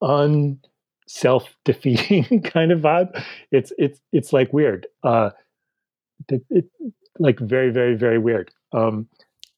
[0.00, 0.60] un
[1.08, 3.20] self-defeating kind of vibe.
[3.50, 4.86] It's it's it's like weird.
[5.02, 5.30] Uh
[6.28, 6.66] it, it
[7.18, 8.52] like very, very, very weird.
[8.72, 9.08] Um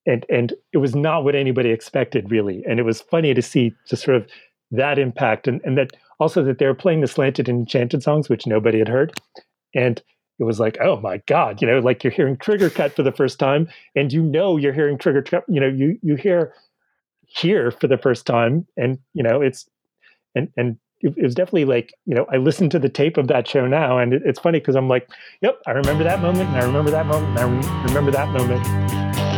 [0.07, 2.64] and and it was not what anybody expected really.
[2.66, 4.27] And it was funny to see just sort of
[4.70, 5.90] that impact, and and that
[6.22, 9.12] also that they were playing the slanted and enchanted songs, which nobody had heard,
[9.74, 10.00] and
[10.38, 13.12] it was like, oh my god, you know, like you're hearing Trigger Cut for the
[13.12, 16.54] first time, and you know you're hearing Trigger Cut, you know, you you hear
[17.26, 19.68] here for the first time, and you know it's
[20.35, 23.48] and and it, was definitely like you know I listened to the tape of that
[23.48, 25.08] show now, and it, it's funny because I'm like,
[25.40, 28.28] yep, I remember that moment, and I remember that moment, and I rem- remember that
[28.28, 29.31] moment.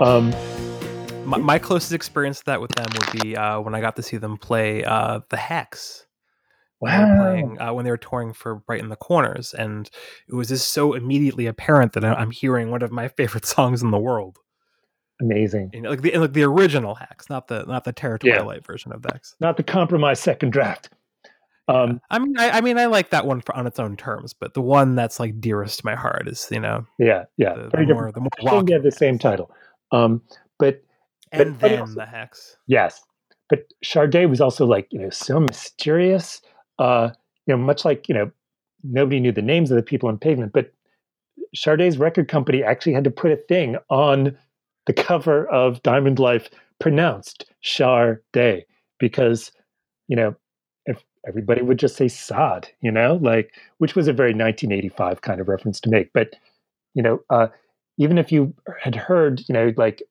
[0.00, 0.32] Um,
[1.26, 4.02] My, my closest experience to that with them would be uh, when I got to
[4.02, 6.04] see them play uh, the Hexx.
[6.78, 7.18] When they Wow.
[7.18, 9.90] playing uh, when they were touring for Brighten the Corners, and
[10.28, 13.90] it was just so immediately apparent that I'm hearing one of my favorite songs in
[13.90, 14.38] the world.
[15.20, 15.70] amazing.
[15.74, 18.60] Know, like the like the original Hexx, not the not the Territorial Yeah.
[18.66, 19.34] Version of Hexx.
[19.40, 20.88] Not the compromise second draft.
[21.68, 24.32] Um, I mean, I, I mean, I like that one for on its own terms,
[24.32, 27.68] but the one that's like dearest to my heart is you know yeah, yeah, the,
[27.68, 29.52] the more the more rock they have the same title.
[29.92, 30.22] Um,
[30.58, 30.82] but
[31.32, 32.56] and but then also- the Hexx.
[32.66, 33.02] Yes,
[33.48, 36.40] but Sade was also like you know so mysterious.
[36.78, 37.10] Uh,
[37.46, 38.30] you know, much like you know
[38.82, 40.72] nobody knew the names of the people on Pavement, but
[41.54, 44.36] Sade's record company actually had to put a thing on
[44.86, 46.48] the cover of Diamond Life
[46.78, 48.64] pronounced Chardet
[48.98, 49.52] because
[50.08, 50.34] you know
[50.86, 55.40] if everybody would just say Sod, you know, like which was a very 1985 kind
[55.40, 56.34] of reference to make, but
[56.94, 57.48] you know, uh,
[58.00, 60.02] even if you had heard, you know, like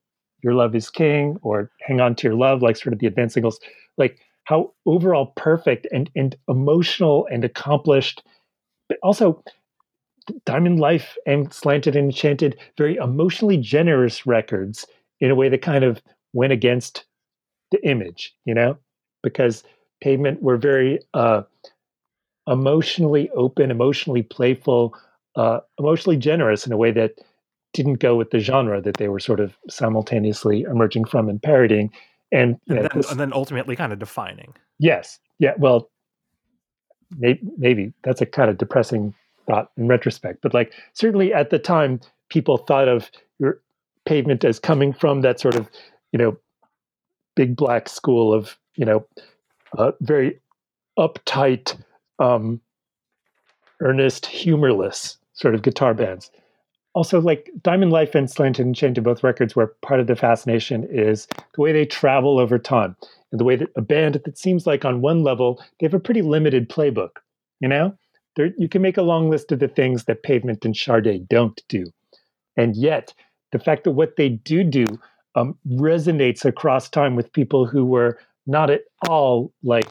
[0.42, 3.34] your love is king or hang on to your love like sort of the advanced
[3.34, 3.60] singles
[3.98, 8.22] like how overall perfect and and emotional and accomplished
[8.88, 9.42] but also
[10.46, 14.86] diamond life and slanted and enchanted very emotionally generous records
[15.20, 16.00] in a way that kind of
[16.32, 17.04] went against
[17.72, 18.78] the image you know?
[19.22, 19.62] Because
[20.02, 21.42] pavement were very uh
[22.46, 24.94] emotionally open emotionally playful
[25.36, 27.12] uh emotionally generous in a way that
[27.72, 31.90] didn't go with the genre that they were sort of simultaneously emerging from and parodying.
[32.32, 34.54] And, And know, then, this- and then ultimately kind of defining.
[34.78, 35.90] yes, yeah, well,
[37.18, 39.14] maybe, maybe that's a kind of depressing
[39.46, 43.60] thought in retrospect, but like certainly at the time, people thought of your
[44.04, 45.68] pavement as coming from that sort of,
[46.12, 46.36] you know,
[47.36, 49.04] big black school of, you know,
[49.78, 50.38] uh, very
[50.98, 51.76] uptight,
[52.18, 52.60] um,
[53.80, 56.30] earnest, humorless sort of guitar bands
[56.94, 60.86] also like Diamond Life and Slanted and Enchanted, both records where part of the fascination
[60.90, 62.96] is the way they travel over time
[63.30, 66.00] and the way that a band that seems like on one level they have a
[66.00, 67.18] pretty limited playbook.
[67.60, 67.96] You know,
[68.36, 71.60] there you can make a long list of the things that Pavement and Sade don't
[71.68, 71.86] do,
[72.56, 73.14] and yet
[73.52, 74.86] the fact that what they do do
[75.34, 79.86] um, resonates across time with people who were not at all like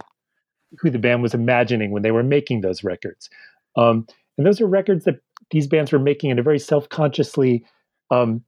[0.80, 3.30] who the band was imagining when they were making those records.
[3.76, 4.08] Um,
[4.40, 5.20] and those are records that
[5.52, 7.66] these bands were making in a very self-consciously
[8.10, 8.42] um,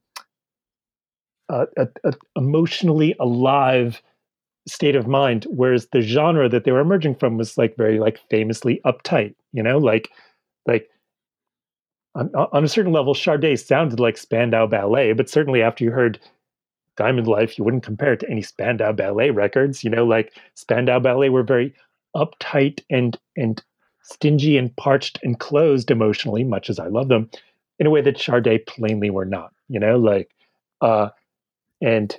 [1.50, 4.00] uh, a, a emotionally alive
[4.66, 8.18] state of mind whereas the genre that they were emerging from was like very like
[8.30, 9.76] famously uptight you know?
[9.76, 10.08] Like
[10.66, 10.88] like
[12.14, 16.18] on, on a certain level Sade sounded like Spandau Ballet but certainly after you heard
[16.96, 20.06] Diamond Life you wouldn't compare it to any Spandau Ballet records you know?
[20.06, 21.74] Like Spandau Ballet were very
[22.16, 23.62] uptight and and
[24.02, 27.30] stingy and parched and closed emotionally, much as I love them,
[27.78, 29.52] in a way that Sade plainly were not.
[29.68, 30.30] You know, like,
[30.80, 31.08] uh,
[31.80, 32.16] and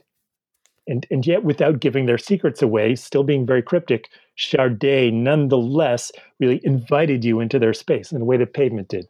[0.87, 6.59] and and yet without giving their secrets away, still being very cryptic, Sade nonetheless really
[6.63, 9.07] invited you into their space in a way that Pavement did,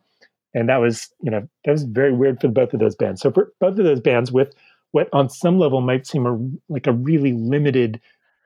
[0.54, 3.22] and that was you know that was very weird for both of those bands.
[3.22, 4.54] So for both of those bands, with
[4.92, 6.38] what on some level might seem a,
[6.72, 8.00] like a really limited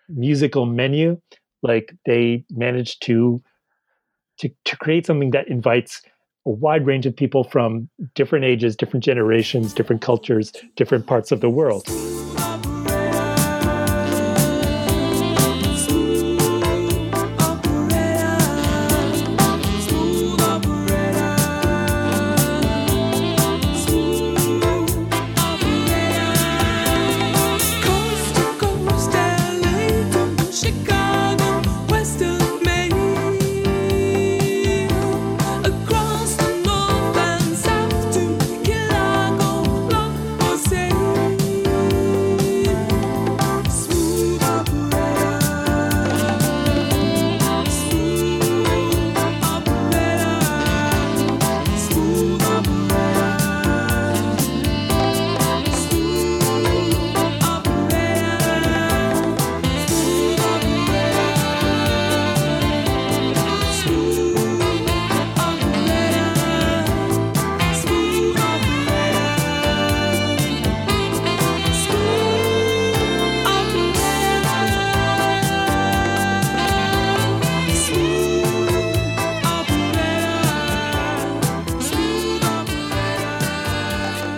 [0.09, 1.19] musical menu,
[1.61, 3.41] like they managed to
[4.39, 6.01] to, to create something that invites
[6.45, 11.41] a wide range of people from different ages, different generations, different cultures, different parts of
[11.41, 11.85] the world.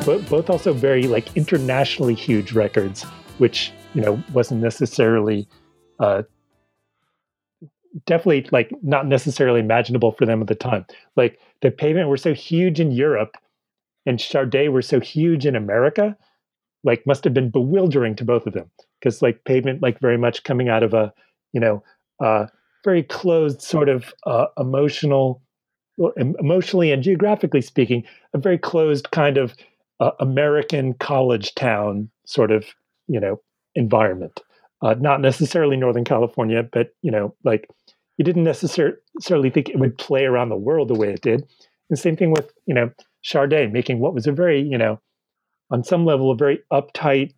[0.10, 3.04] Both, both also very like internationally huge records,
[3.38, 5.48] which you know wasn't necessarily
[6.00, 6.24] uh,
[8.08, 10.84] definitely like not necessarily imaginable for them at the time.
[11.16, 13.38] Like the Pavement were so huge in Europe,
[14.08, 16.18] and Sade were so huge in America.
[16.84, 20.44] Like must have been bewildering to both of them because like Pavement like very much
[20.44, 21.14] coming out of a
[21.54, 21.84] you know
[22.20, 22.48] uh,
[22.84, 25.40] very closed sort of uh, emotional
[26.40, 28.04] emotionally and geographically speaking,
[28.34, 29.54] a very closed kind of
[30.00, 32.66] uh, American college town sort of,
[33.08, 33.42] you know,
[33.76, 34.40] environment.
[34.82, 37.70] Uh, not necessarily Northern California, but you know, like
[38.18, 41.46] you didn't necessarily think it would play around the world the way it did.
[41.90, 42.92] And same thing with you know
[43.24, 45.00] Sade making what was a very you know,
[45.70, 47.34] on some level a very uptight,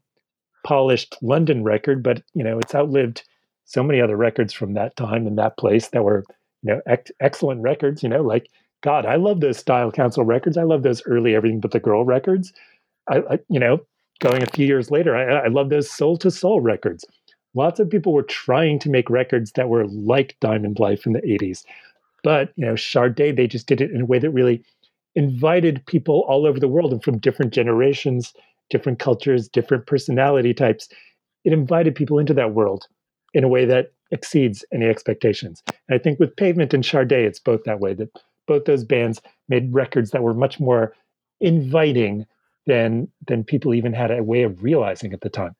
[0.64, 3.24] polished London record, but you know it's outlived
[3.66, 6.24] so many other records from that time and that place that were
[6.62, 8.04] you know ex- excellent records.
[8.04, 8.50] You know, like
[8.82, 10.58] God, I love those Style Council records.
[10.58, 12.52] I love those early Everything But the Girl records.
[13.10, 13.80] I, I you know,
[14.20, 17.06] going a few years later, I, I love those Soul II Soul records.
[17.54, 21.22] Lots of people were trying to make records that were like Diamond Life in the
[21.22, 21.64] 80s.
[22.24, 24.64] But, you know, Sade, they just did it in a way that really
[25.16, 28.34] invited people all over the world and from different generations,
[28.70, 30.88] different cultures, different personality types.
[31.44, 32.88] It invited people into that world
[33.34, 35.62] in a way that exceeds any expectations.
[35.90, 38.10] And I think with Pavement and Sade, it's both that way that
[38.48, 40.94] both those bands made records that were much more
[41.40, 42.26] inviting
[42.66, 45.56] than than people even had a way of realizing at the time.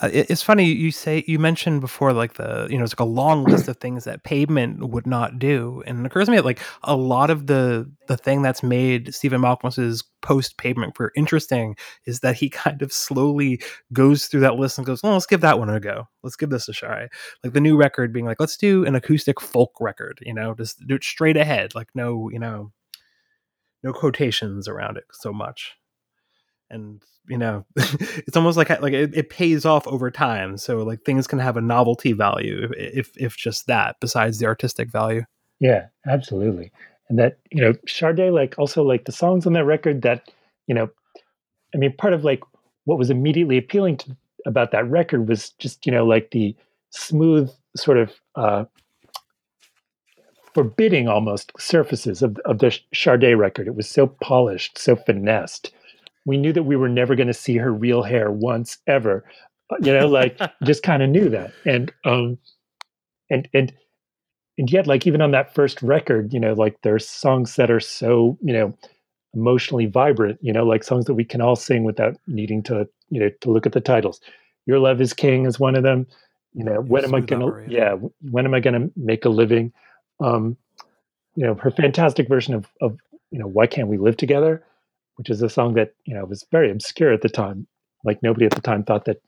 [0.00, 3.04] Uh, it's funny you say you mentioned before like the you know it's like a
[3.04, 6.44] long list of things that pavement would not do and it occurs to me that
[6.44, 11.76] like a lot of the the thing that's made stephen malkmus's post pavement career interesting
[12.06, 13.60] is that he kind of slowly
[13.92, 16.08] goes through that list and goes well let's give that one a go.
[16.22, 17.08] Let's give this a try
[17.44, 20.86] like the new record being like let's do an acoustic folk record you know just
[20.86, 22.72] do it straight ahead like no you know
[23.82, 25.76] no quotations around it so much
[26.70, 31.02] and you know it's almost like like it, it, pays off over time so like
[31.02, 35.22] things can have a novelty value if, if just that besides the artistic value.
[35.60, 36.72] Yeah absolutely
[37.10, 40.30] and that you know Sade like also like the songs on that record that
[40.66, 40.88] you know
[41.74, 42.40] I mean part of like
[42.84, 44.16] what was immediately appealing to
[44.46, 46.56] about that record was just you know like the
[46.90, 48.64] smooth sort of uh
[50.54, 53.68] forbidding almost surfaces of, of the Sade record.
[53.68, 55.72] It was so polished so finessed
[56.30, 59.24] we knew that we were never going to see her real hair once ever
[59.70, 61.52] uh, you know like just kind of knew that.
[61.66, 62.38] And um
[63.30, 63.72] and and
[64.56, 67.80] and yet like even on that first record you know like there's songs that are
[67.80, 68.72] so you know
[69.34, 73.18] emotionally vibrant you know like songs that we can all sing without needing to you
[73.18, 74.20] know to look at the titles.
[74.66, 76.06] Your love is king is one of them.
[76.54, 77.72] You know when am i gonna operator.
[77.72, 77.94] yeah
[78.30, 79.72] when am i gonna make a living?
[80.20, 80.56] Um
[81.34, 82.96] you know her fantastic version of of
[83.32, 84.64] you know why can't we live together
[85.20, 87.66] which is a song that you know was very obscure at the time.
[88.04, 89.20] Like nobody at the time thought that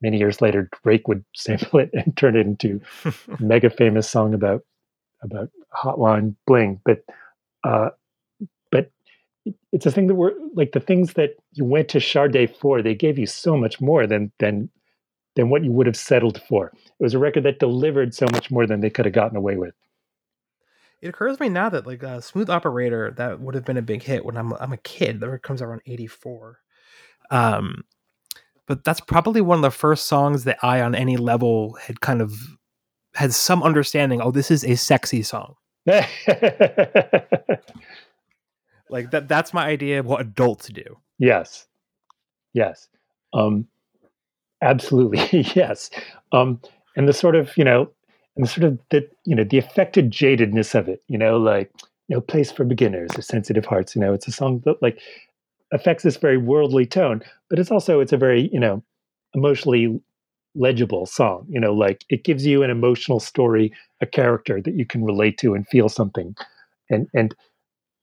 [0.00, 3.12] many years later Drake would sample it and turn it into a
[3.42, 4.62] mega famous song about
[5.20, 6.80] about hotline bling.
[6.84, 7.00] But
[7.64, 7.88] uh,
[8.70, 8.92] but
[9.72, 12.80] it's a thing that were like the things that you went to Sade for.
[12.80, 14.70] They gave you so much more than than
[15.34, 16.68] than what you would have settled for.
[16.68, 19.56] It was a record that delivered so much more than they could have gotten away
[19.56, 19.74] with
[21.02, 23.76] it occurs to me now that like a uh, smooth operator that would have been
[23.76, 25.20] a big hit when I'm I'm a kid.
[25.20, 26.60] That comes around '84.
[27.30, 27.82] Um,
[28.66, 32.22] but that's probably one of the first songs that I, on any level, had kind
[32.22, 32.32] of
[33.14, 34.20] had some understanding.
[34.22, 35.56] Oh, this is a sexy song.
[38.88, 39.26] like that.
[39.26, 40.98] That's my idea of what adults do.
[41.18, 41.66] Yes,
[42.54, 42.88] yes,
[43.34, 43.66] um,
[44.62, 45.90] absolutely, yes.
[46.30, 46.60] Um,
[46.94, 47.90] and the sort of you know
[48.36, 51.70] and sort of the you know the affected jadedness of it you know like
[52.08, 55.00] no place for beginners or sensitive hearts you know it's a song that like
[55.72, 58.82] affects this very worldly tone but it's also it's a very you know
[59.34, 60.00] emotionally
[60.54, 63.72] legible song you know like it gives you an emotional story
[64.02, 66.36] a character that you can relate to and feel something.
[66.90, 67.34] And and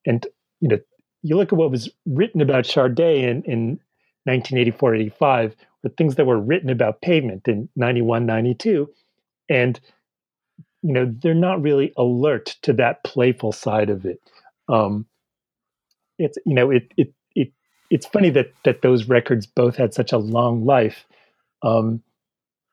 [0.05, 0.25] and
[0.61, 0.79] you know
[1.21, 3.79] you look at what was written about Sade in, in
[4.23, 8.89] 1984 85 or things that were written about pavement in 91 92
[9.49, 9.79] and
[10.81, 14.21] you know they're not really alert to that playful side of it
[14.69, 15.05] um
[16.17, 17.51] it's you know it it it
[17.89, 21.05] it's funny that that those records both had such a long life
[21.63, 22.01] um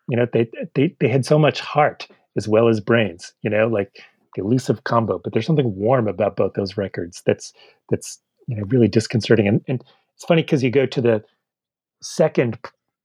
[0.08, 3.66] you know they they they had so much heart as well as brains you know
[3.66, 4.00] like
[4.34, 7.52] the elusive combo but there's something warm about both those records that's
[7.90, 9.82] that's you know really disconcerting and and
[10.14, 11.22] it's funny because you go to the
[12.02, 12.58] second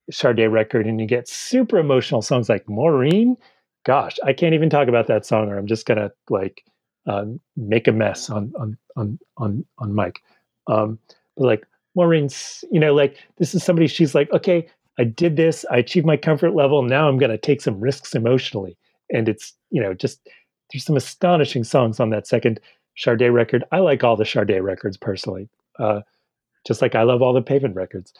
[0.09, 3.37] Sade record and you get super emotional songs like Maureen
[3.83, 6.63] gosh, I can't even talk about that song, or I'm just gonna like
[7.05, 10.21] um, make a mess on on on on on Mike.
[10.67, 10.99] Um,
[11.37, 14.67] but like Maureen's, you know, like this is somebody she's like, okay,
[14.99, 16.83] I did this, I achieved my comfort level.
[16.83, 18.77] Now I'm to take some risks emotionally.
[19.11, 20.27] And it's, you know, just
[20.71, 22.59] there's some astonishing songs on that second
[22.97, 23.63] Sade record.
[23.71, 26.01] I like all the Sade records personally, uh,
[26.65, 28.13] just like I love all the Pavement records.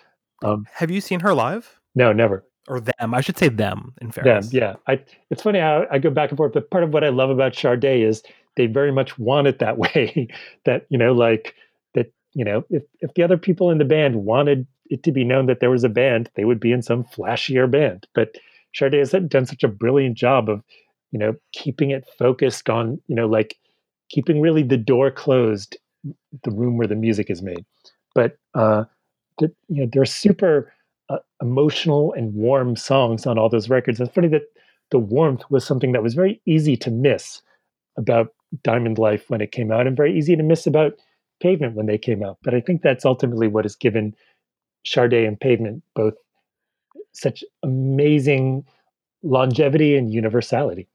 [0.43, 1.79] Um, Have you seen her live?
[1.93, 2.43] no, never.
[2.67, 3.13] Or them?
[3.13, 4.53] I should say them, in Them, fairness.
[4.53, 4.75] yeah.
[4.87, 7.29] I, it's funny how I go back and forth, but part of what I love
[7.29, 8.23] about Sade is
[8.55, 10.27] they very much want it that way.
[10.65, 11.55] that you know, like
[11.95, 15.23] that, you know, if if the other people in the band wanted it to be
[15.23, 18.05] known that there was a band, they would be in some flashier band.
[18.13, 18.35] But
[18.75, 20.61] Sade has done such a brilliant job of,
[21.11, 23.57] you know, keeping it focused on, you know, like
[24.09, 25.77] keeping really the door closed,
[26.43, 27.65] the room where the music is made.
[28.13, 28.83] But uh,
[29.39, 30.73] the, you know, they're super
[31.11, 33.99] uh, emotional and warm songs on all those records.
[33.99, 34.43] It's funny that
[34.91, 37.41] the warmth was something that was very easy to miss
[37.97, 38.27] about
[38.63, 40.93] Diamond Life when it came out, and very easy to miss about
[41.41, 42.37] Pavement when they came out.
[42.43, 44.13] But I think that's ultimately what has given
[44.85, 46.13] Sade and Pavement both
[47.13, 48.65] such amazing
[49.23, 50.87] longevity and universality.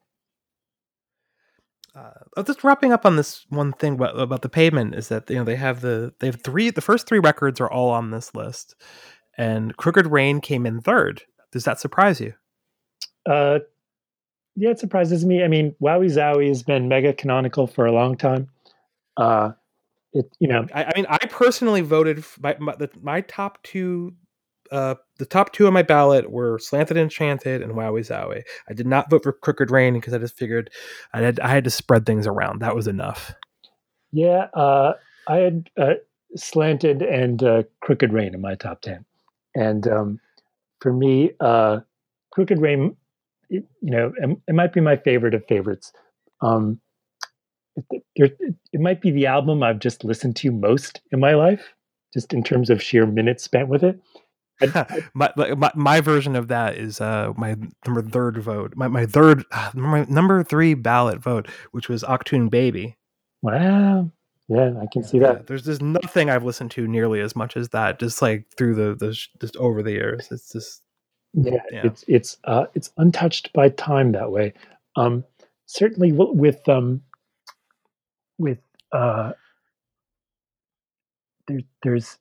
[1.97, 5.37] uh, just wrapping up on this one thing about, about the pavement is that you
[5.37, 8.35] know they have the they have three the first three records are all on this
[8.35, 8.75] list
[9.37, 11.23] and crooked rain came in third.
[11.53, 12.35] Does that surprise you?
[13.25, 13.61] Uh,
[14.55, 15.43] yeah, it surprises me.
[15.43, 18.49] I mean, Wowee Zowee has been mega canonical for a long time.
[19.17, 19.53] Uh,
[20.13, 24.15] it, you know, i, I mean i personally voted my, my, the, my top two
[24.71, 28.43] uh the top two on my ballot were slanted enchanted and wowee zowee.
[28.69, 30.71] I did not vote for crooked rain because i just figured
[31.13, 32.61] i had i had to spread things around.
[32.61, 33.35] That was enough.
[34.13, 34.95] Yeah, uh,
[35.29, 35.95] I had uh,
[36.37, 39.05] slanted and uh, crooked rain in my top ten,
[39.57, 40.21] and um,
[40.81, 41.81] for me, uh,
[42.31, 42.97] crooked rain,
[43.49, 45.93] it, you know, it, it might be my favorite of favorites.
[46.43, 46.81] Um,
[48.15, 48.39] it,
[48.73, 51.73] it might be the album I've just listened to most in my life,
[52.13, 54.01] just in terms of sheer minutes spent with it.
[55.15, 57.55] my, my my version of that is uh my
[57.85, 62.49] number third vote my, my third uh, my number three ballot vote which was Achtung
[62.49, 62.97] Baby
[63.43, 64.11] Wow,
[64.49, 65.47] yeah, I can see Yeah, that.
[65.47, 68.95] there's just nothing i've listened to nearly as much as that just like through the
[68.95, 70.83] the just over the years it's just
[71.35, 71.87] Yeah, Yeah.
[71.87, 74.55] it's it's uh, it's untouched by time that way.
[74.97, 75.25] Um,
[75.67, 77.03] certainly with um,
[78.39, 78.59] with
[78.93, 79.33] uh,
[81.49, 82.19] there, there's,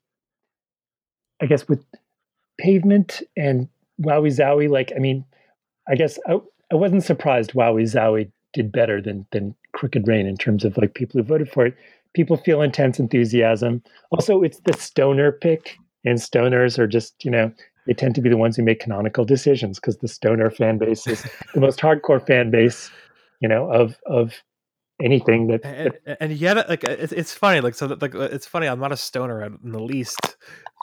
[1.41, 1.85] I guess with
[2.57, 3.69] pavement and
[4.01, 5.23] Wowee Zowee, like I mean,
[5.87, 6.39] I guess I,
[6.71, 10.93] I wasn't surprised Wowee Zowee did better than than Crooked Rain in terms of like
[10.93, 11.75] people who voted for it.
[12.15, 13.83] People feel intense enthusiasm.
[14.11, 17.51] Also, it's the stoner pick, and stoners are just you know
[17.85, 21.05] they tend to be the ones who make canonical decisions because the stoner fan base
[21.05, 21.21] is
[21.53, 22.89] the most hardcore fan base,
[23.41, 24.33] you know, of of
[25.01, 28.15] anything that, and, that and- and yet like it's, it's funny like so that, like
[28.15, 30.37] uh, it's funny i'm not a stoner in the least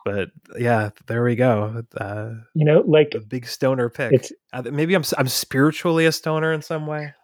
[0.04, 0.28] but
[0.58, 4.92] yeah there we go uh you know like a big stoner pick it's uh, maybe
[4.92, 7.14] i'm i'm spiritually a stoner in some way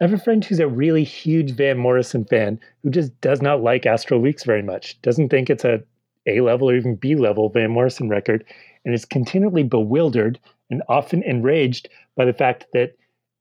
[0.00, 3.62] I have a friend who's a really huge Van Morrison fan who just does not
[3.62, 5.00] like Astral Weeks very much.
[5.02, 5.82] Doesn't think it's a
[6.26, 8.44] A level or even B level Van Morrison record,
[8.84, 10.38] and is continually bewildered
[10.70, 12.96] and often enraged by the fact that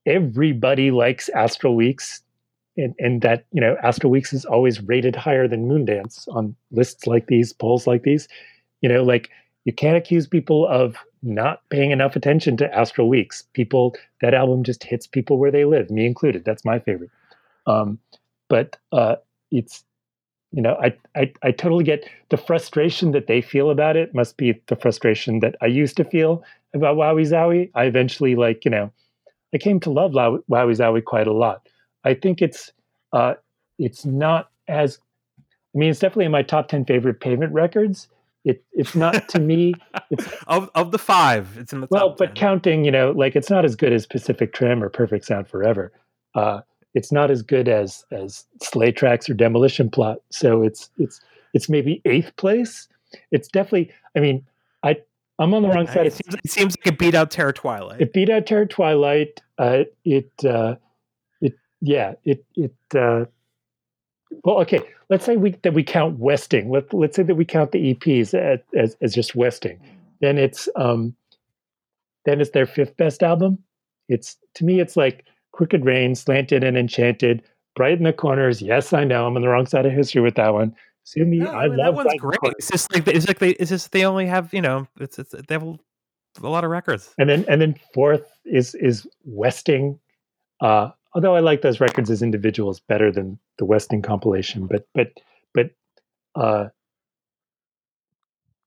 [0.05, 2.21] everybody likes Astral Weeks,
[2.77, 7.07] and, and that you know Astral Weeks is always rated higher than Moondance on lists
[7.07, 8.27] like these, polls like these.
[8.81, 9.31] You know, like
[9.65, 13.43] you can't accuse people of not paying enough attention to Astral Weeks.
[13.53, 16.43] People that album just hits people where they live, me included.
[16.43, 17.09] That's my favorite.
[17.65, 17.99] Um,
[18.49, 19.15] but uh,
[19.51, 19.85] it's
[20.51, 24.13] you know, I, I I totally get the frustration that they feel about it.
[24.13, 26.43] Must be the frustration that I used to feel
[26.75, 27.71] about Wowee Zowee.
[27.73, 28.91] I eventually like you know,
[29.53, 31.67] I came to love Wowee Zowee quite a lot.
[32.03, 32.71] I think it's
[33.13, 33.33] uh,
[33.79, 34.99] it's not as
[35.73, 38.07] I mean, it's definitely in my top ten favorite pavement records.
[38.45, 39.73] It it's not to me.
[40.09, 41.91] It's of of the five it's in the top.
[41.91, 42.35] well, but 10.
[42.35, 45.91] counting, you know, like it's not as good as Pacific Trim or Perfect Sound Forever.
[46.35, 46.61] Uh,
[46.93, 50.17] it's not as good as as Slay Tracks or Demolition Plot.
[50.29, 51.21] So it's it's
[51.53, 52.87] it's maybe eighth place.
[53.31, 53.91] It's definitely.
[54.15, 54.45] I mean,
[54.83, 54.97] I
[55.39, 56.07] I'm on the wrong side.
[56.07, 59.41] it, seems, it seems like it beat out terror twilight It beat out Terror Twilight.
[59.57, 60.75] Uh, it uh,
[61.41, 62.73] it yeah it it.
[62.95, 63.25] Uh,
[64.43, 64.79] well, okay.
[65.09, 66.69] Let's say we that we count Westing.
[66.69, 69.79] Let let's say that we count the EPs as as, as just Westing.
[70.21, 71.15] Then it's um,
[72.25, 73.59] then it's their fifth best album.
[74.09, 77.43] It's to me, it's like Crooked Rain, Slanted and Enchanted,
[77.75, 78.61] Brighten the Corners.
[78.61, 80.75] Yes, I know I'm on the wrong side of history with that one.
[81.05, 82.55] Sue me, No, I, mean, that love one's Bright great Corners.
[82.59, 85.31] it's just like it's like they it's just they only have you know it's, it's
[85.31, 85.77] they have a,
[86.41, 89.99] a lot of records and then and then fourth is is Westing.
[90.61, 95.11] Uh, although I like those records as individuals better than the Westing compilation, but but
[95.53, 95.71] but
[96.35, 96.69] uh,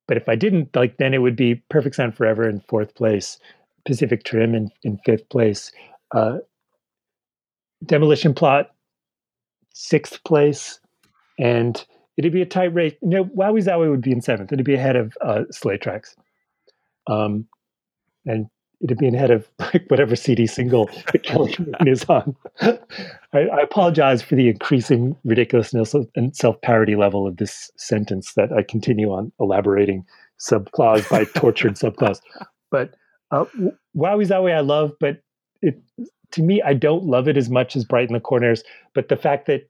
[0.08, 3.38] but if I didn't, like then it would be Perfect Sound Forever in fourth place,
[3.84, 5.72] Pacific Trim in, in fifth place,
[6.14, 6.38] uh,
[7.84, 8.70] Demolition Plot
[9.76, 10.80] sixth place,
[11.38, 11.84] and
[12.16, 12.94] it'd be a tight race.
[13.02, 14.50] Know, Wowee Zowee would be in seventh.
[14.52, 16.16] It'd be ahead of uh, Slay Tracks,
[17.08, 17.46] um,
[18.24, 18.46] and
[18.82, 22.36] it'd be ahead of like whatever CD single that Kelly Green is on.
[22.60, 22.78] I,
[23.32, 28.62] I apologize for the increasing ridiculousness and self parody level of this sentence that I
[28.62, 30.04] continue on elaborating
[30.40, 32.20] subclause by tortured subclause.
[32.70, 32.94] But
[33.30, 33.46] uh,
[33.96, 35.22] Wowee Zowee I love, but
[35.62, 35.80] it
[36.32, 38.62] to me I don't love it as much as Brighten the Corners.
[38.94, 39.68] But the fact that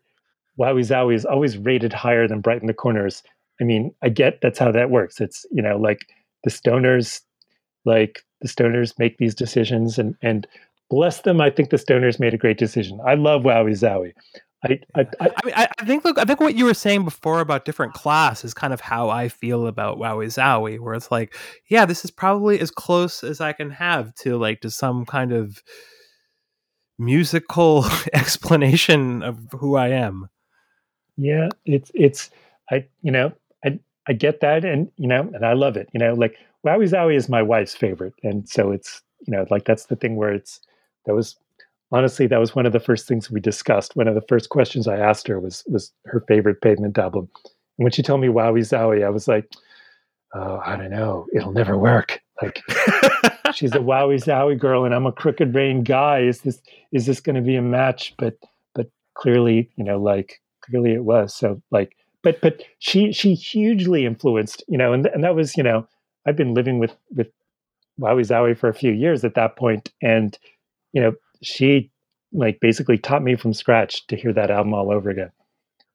[0.59, 3.23] Wowee Zowee is always rated higher than Brighten the Corners,
[3.61, 5.21] I mean, I get that's how that works.
[5.21, 6.01] It's you know like
[6.45, 7.21] the stoners,
[7.87, 10.47] like the stoners make these decisions, and and
[10.91, 11.41] bless them.
[11.41, 13.01] I think the stoners made a great decision.
[13.07, 14.13] I love Wowee Zowee.
[14.65, 17.05] I, I, I, I mean, I, I think look, I think what you were saying
[17.05, 21.11] before about different class is kind of how I feel about Wowee Zowee, where it's
[21.11, 21.37] like,
[21.69, 25.33] yeah, this is probably as close as I can have to like to some kind
[25.33, 25.63] of
[26.99, 30.29] musical explanation of who I am.
[31.17, 32.31] Yeah, it's it's
[32.71, 33.33] I you know
[34.09, 35.89] I get that and you know and I love it.
[35.93, 39.65] You know, like Wowee Zowee is my wife's favorite, and so it's you know like
[39.65, 40.61] that's the thing where it's
[41.07, 41.37] that was
[41.93, 43.97] honestly that was one of the first things we discussed.
[43.97, 47.29] One of the first questions I asked her was was her favorite Pavement album,
[47.79, 49.51] and when she told me Wowee Zowee, I was like,
[50.35, 52.21] oh, I don't know, it'll never work.
[52.43, 52.63] Like
[53.55, 56.21] she's a Wowee Zowee girl, and I'm a Crooked Rain guy.
[56.21, 56.61] Is this
[56.93, 58.15] is this going to be a match?
[58.19, 58.37] But
[58.75, 61.35] but clearly, you know, like clearly it was.
[61.35, 61.97] So like,
[62.27, 65.87] but but she she hugely influenced, you know, and and that was you know
[66.27, 67.29] I've been living with with
[68.01, 70.37] Wowee Zowee for a few years at that point, and
[70.93, 71.89] you know she
[72.33, 75.31] like basically taught me from scratch to hear that album all over again.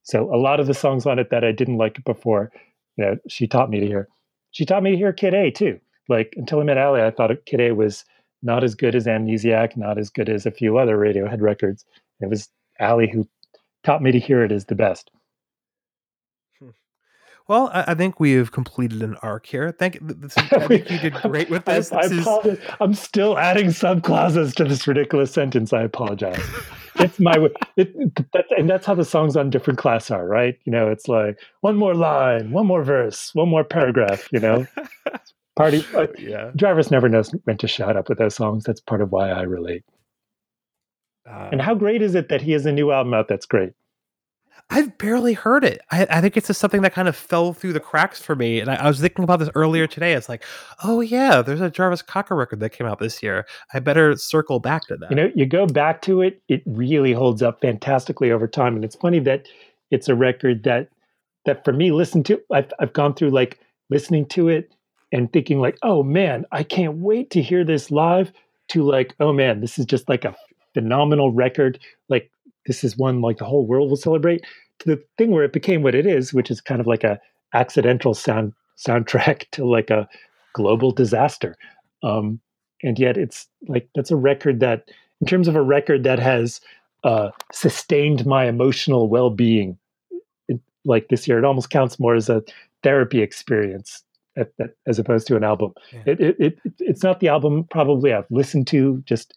[0.04, 2.50] So a lot of the songs on it that I didn't like before,
[2.96, 4.08] you know, she taught me to hear.
[4.52, 5.82] She taught me to hear Kid A too.
[6.08, 8.06] Like until I met Ali, I thought Kid A was
[8.42, 11.84] not as good as Amnesiac, not as good as a few other Radiohead records.
[12.22, 12.48] It was
[12.80, 13.28] Ali who
[13.84, 15.12] taught me to hear it as the best.
[17.48, 19.72] Well, I, think we have completed an arc here.
[19.72, 20.02] Thank you.
[20.38, 21.92] I think you did great with this.
[21.92, 22.60] I, this I is...
[22.80, 25.74] I'm still adding subclauses to this ridiculous sentence.
[25.74, 26.42] I apologize.
[26.96, 27.50] it's my way.
[27.78, 30.58] It, that, and that's how the songs on different class are, right?
[30.66, 34.28] You know, it's like one more line, one more verse, one more paragraph.
[34.32, 34.68] You know,
[35.56, 35.86] party.
[35.96, 36.52] Uh, yeah.
[36.56, 38.66] Jarvis never knows when to shut up with those songs.
[38.66, 39.84] That's part of why I relate.
[41.30, 43.74] Uh, and how great is it that he has a new album out that's great?
[44.72, 45.82] I've barely heard it.
[45.92, 48.62] I, I, think it's just something that kind of fell through the cracks for me.
[48.62, 49.94] And I, I, was thinking about this earlier mm-hmm.
[49.94, 50.14] today.
[50.14, 50.44] It's like,
[50.84, 53.46] oh yeah, there's a Jarvis Cocker record that came out this year.
[53.74, 55.10] I better circle back to that.
[55.10, 58.76] You know, you go back to it, it really holds up fantastically over time.
[58.76, 59.48] And it's funny that
[59.92, 60.88] it's a record that
[61.46, 62.42] that for me, listen to.
[62.52, 63.60] I've I've gone through like
[63.90, 64.74] listening to it
[65.12, 68.32] and thinking like, oh man, I can't wait to hear this live.
[68.70, 70.34] To like, oh man, this is just like a
[70.74, 71.78] phenomenal record.
[72.08, 72.32] Like
[72.68, 74.46] this is one like the whole world will celebrate
[74.80, 77.20] to the thing where it became what it is which is kind of like a
[77.54, 80.08] accidental sound soundtrack to like a
[80.54, 81.56] global disaster
[82.04, 82.40] um,
[82.84, 84.90] and yet it's like that's a record that
[85.22, 86.62] in terms of a record that has
[87.04, 89.78] uh, sustained my emotional well-being
[90.48, 92.44] it, like this year it almost counts more as a
[92.84, 94.04] therapy experience
[94.38, 96.04] at, at, as opposed to an album yeah.
[96.06, 99.36] it, it, it, it's not the album probably i've listened to just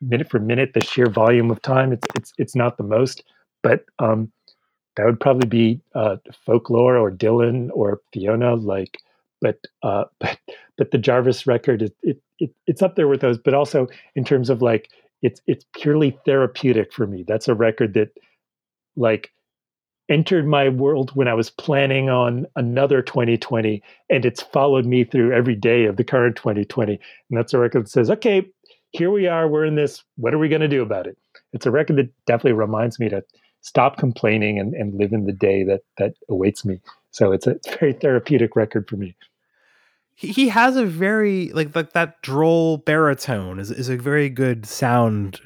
[0.00, 3.22] minute for minute, the sheer volume of time, it's it's it's not the most,
[3.62, 4.30] but um,
[4.96, 8.54] that would probably be uh, folklore or Dylan or Fiona.
[8.54, 8.98] Like,
[9.40, 10.38] but uh, but
[10.76, 13.38] but the Jarvis record, it, it it it's up there with those.
[13.38, 14.90] But also in terms of like,
[15.22, 17.24] it's it's purely therapeutic for me.
[17.26, 18.10] That's a record that
[18.96, 19.30] like
[20.08, 25.32] entered my world when I was planning on another 2020, and it's followed me through
[25.32, 26.92] every day of the current 2020.
[26.92, 28.46] And that's a record that says, okay,
[28.92, 30.02] here we are, we're in this.
[30.16, 31.18] What are we going to do about it?
[31.52, 33.22] It's a record that definitely reminds me to
[33.60, 36.80] stop complaining and, and live in the day that that awaits me.
[37.10, 39.16] So it's a, very therapeutic record for me.
[40.14, 45.40] He has a very like like that droll baritone is is a very good sound,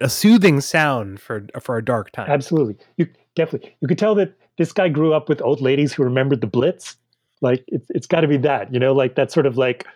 [0.00, 2.28] a soothing sound for for a dark time.
[2.28, 6.02] Absolutely, you definitely you could tell that this guy grew up with old ladies who
[6.02, 6.96] remembered the Blitz.
[7.42, 9.86] Like it's it's got to be that you know like that sort of like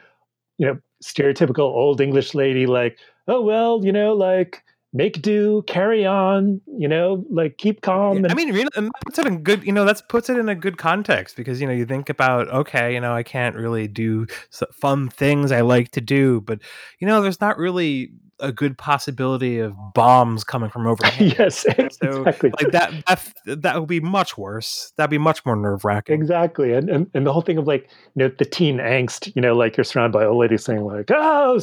[0.57, 2.99] you know stereotypical old English lady, like,
[3.29, 8.19] oh, well, you know, like, make do, carry on, you know, like keep calm.
[8.19, 10.37] And- I mean, really, and that puts it in good, you know, that's puts it
[10.37, 13.57] in a good context because you know you think about okay, you know, I can't
[13.57, 14.27] really do
[14.73, 16.61] fun things I like to do, but
[16.99, 21.35] you know, there's not really a good possibility of bombs coming from overhead.
[21.39, 21.61] yes,
[22.01, 22.51] So exactly.
[22.61, 24.93] like that that that would be much worse.
[24.97, 26.15] That'd be much more nerve wracking.
[26.15, 29.43] Exactly, and, and and the whole thing of like you know the teen angst, you
[29.43, 31.61] know, like you're surrounded by old ladies saying like, "Oh,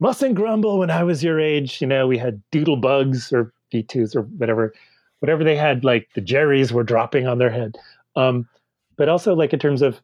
[0.00, 3.82] mustn't grumble." When I was your age, you know, we had doodle bugs or V
[3.82, 4.74] twos or whatever,
[5.20, 5.84] whatever they had.
[5.84, 7.76] Like the Jerrys were dropping on their head,
[8.16, 8.48] um,
[8.96, 10.00] but also like in terms of,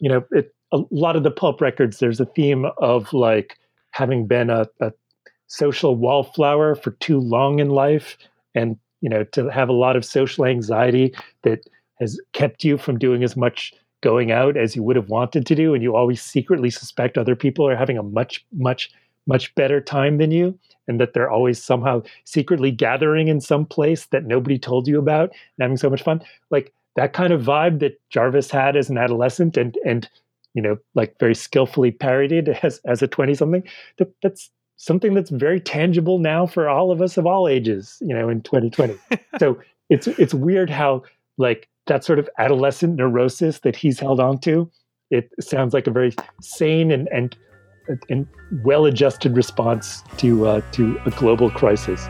[0.00, 1.98] you know, it, a lot of the pulp records.
[1.98, 3.58] There's a theme of like
[3.92, 4.92] having been a, a
[5.46, 8.16] social wallflower for too long in life,
[8.54, 11.60] and you know, to have a lot of social anxiety that
[12.00, 13.72] has kept you from doing as much
[14.02, 17.34] going out as you would have wanted to do and you always secretly suspect other
[17.34, 18.90] people are having a much much
[19.26, 24.06] much better time than you and that they're always somehow secretly gathering in some place
[24.06, 26.22] that nobody told you about and having so much fun?
[26.50, 30.08] Like that kind of vibe that Jarvis had as an adolescent and and
[30.54, 33.62] you know like very skillfully parodied as as a 20 something
[33.98, 38.14] that that's something that's very tangible now for all of us of all ages you
[38.14, 38.96] know in 2020
[39.38, 39.58] so
[39.90, 41.02] it's it's weird how
[41.38, 44.70] like that sort of adolescent neurosis that he's held on to
[45.10, 47.36] it sounds like a very sane and and,
[48.08, 48.26] and
[48.64, 52.08] well adjusted response to uh, to a global crisis